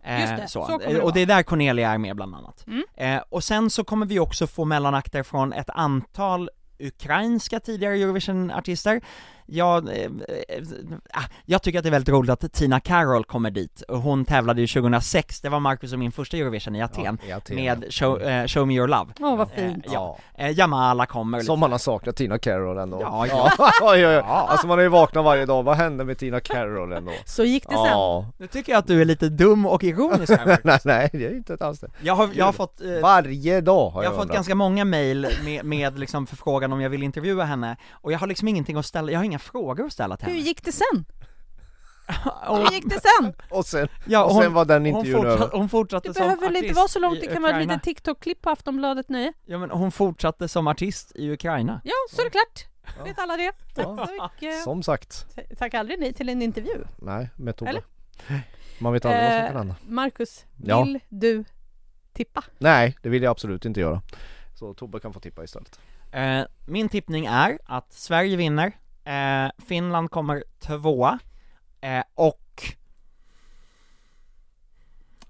[0.03, 2.36] Eh, Just det, så kommer det Eh, och det är där Cornelia är med bland
[2.36, 2.65] annat.
[2.67, 2.84] Mm.
[2.95, 6.49] Eh, och sen så kommer vi också få mellanakter från ett antal
[6.80, 9.01] ukrainska tidigare Eurovision-artister.
[9.52, 10.64] Jag, eh, eh,
[11.14, 14.26] ah, jag tycker att det är väldigt roligt att Tina Carroll kommer dit, och hon
[14.26, 17.56] tävlade ju 2006, det var Marcus och min första Eurovision i Aten, Ja, i Aten,
[17.56, 17.91] med ja.
[17.91, 19.12] show, eh, show Me Your Love.
[19.20, 19.86] Åh, vad fint.
[19.91, 20.18] Ja.
[20.38, 21.39] Eh, Jamala kommer.
[21.39, 23.02] Som man har saknat Tina Carroll ändå.
[23.02, 23.52] Ja, ja.
[23.58, 24.47] ja, ja, ja.
[24.50, 27.12] Alltså man har ju vaknat varje dag, vad hände med Tina Carroll ändå?
[27.26, 27.86] Så gick det sen.
[27.86, 28.26] Ja.
[28.38, 30.60] Nu tycker jag att du är lite dum och ironisk här.
[30.64, 31.88] nej, nej, det är inte alls det.
[32.02, 34.86] Jag har, jag har fått eh, Varje dag har jag jag, har fått ganska många
[34.86, 38.78] mail med, med liksom förfrågan om jag vill intervjua henne, och jag har liksom ingenting
[38.78, 40.46] att ställa, jag har inga frågor att ställa till Hur henne.
[40.48, 41.06] gick det sen?
[42.50, 43.34] Och, Hur gick det sen?
[43.50, 45.38] Och sen, ja, och sen var den intervjun hon, över.
[45.38, 47.52] fortsatte, hon fortsatte Det som behöver väl inte artist vara så långt, det kan vara
[47.62, 49.34] ett litet TikTok-klipp på Aftonbladet Nöje.
[49.46, 51.82] Ja men hon fortsatte som artist i Ukraina.
[51.84, 52.66] Ja, så är det klart.
[53.08, 53.52] Vet alla det.
[53.76, 54.08] Tack Ja.
[54.08, 54.64] så mycket.
[54.64, 55.26] Som sagt,
[55.58, 56.84] Tack aldrig nej till en intervju.
[56.98, 57.70] nej, med Tobbe.
[57.72, 57.84] Eller?
[58.80, 59.76] Man vet aldrig vad som Eh, kan hända.
[59.88, 60.84] Marcus, Ja.
[60.84, 61.44] vill du
[62.14, 62.44] tippa?
[62.58, 64.02] Nej, det vill jag absolut inte göra.
[64.56, 65.80] Så Tobbe kan få tippa istället.
[66.12, 68.72] Eh, min tippning är att Sverige vinner,
[69.10, 71.20] eh, Finland kommer tvåa,
[71.82, 72.45] eh, och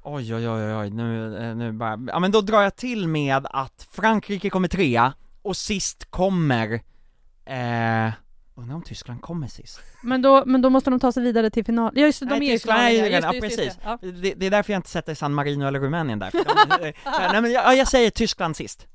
[0.02, 3.48] Oj oj oj oj, nu, eh, nu bara, ja men då drar jag till med
[3.50, 6.74] att Frankrike kommer trea, och sist kommer,
[7.46, 8.12] eh,
[8.56, 9.82] undrar om Tyskland kommer sist?
[10.04, 11.92] Men då, men då måste de ta sig vidare till final.
[11.96, 13.78] Ja just det, de Nej, är ju redan, just ja det, precis.
[14.22, 14.34] det.
[14.36, 16.94] Det, är därför jag inte sätter San Marino eller Rumänien där, de,
[17.32, 18.88] nej men jag, jag säger Tyskland sist.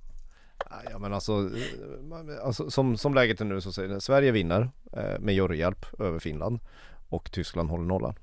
[0.90, 4.70] Ja men alltså, eh, alltså som, som läget är nu så säger det, Sverige vinner
[4.92, 6.60] eh, med juryhjälp över Finland
[7.08, 8.14] och Tyskland håller nollan.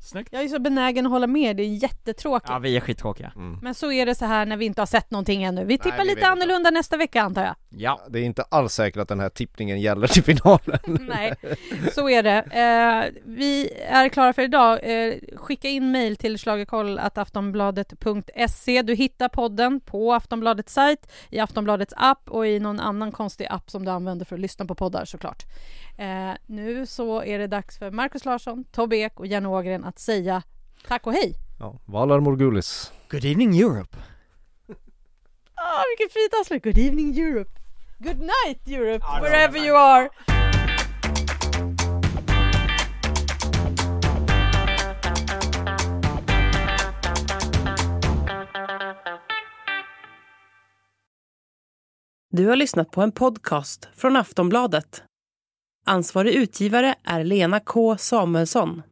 [0.00, 0.28] Snyggt.
[0.32, 2.50] Jag är så benägen att hålla med, det är jättetråkigt.
[2.50, 3.32] Ja vi är skittråkiga.
[3.36, 3.58] Mm.
[3.62, 5.64] Men så är det så här när vi inte har sett någonting ännu.
[5.64, 7.54] Vi tippar vi lite annorlunda nästa vecka antar jag.
[7.70, 8.00] Ja.
[8.08, 10.78] Det är inte alls säkert att den här tippningen gäller till finalen.
[11.08, 11.34] Nej,
[11.94, 12.38] så är det.
[12.38, 14.78] Eh, vi är klara för idag.
[14.82, 18.82] Eh, skicka in mejl till schlagerkoll.aftonbladet.se.
[18.82, 23.70] Du hittar podden på Aftonbladets sajt, i Aftonbladets app och i någon annan konstig app
[23.70, 25.44] som du använder för att lyssna på poddar såklart.
[25.98, 29.98] Eh, nu så är det dags för Markus Larsson, Tobbe Ek och Janne Ågren att
[29.98, 30.42] säga
[30.88, 31.34] tack och hej.
[31.58, 32.92] Ja, Valar Morgulis.
[33.10, 33.96] Good evening Europe.
[35.70, 36.62] Ah, vilket fint avslut!
[36.62, 37.50] Good evening Europe!
[37.98, 40.08] Good night Europe, Ja, wherever you are!
[52.30, 55.02] Du har lyssnat på en podcast från Aftonbladet.
[55.86, 58.82] Ansvarig utgivare är Lena K Samuelsson.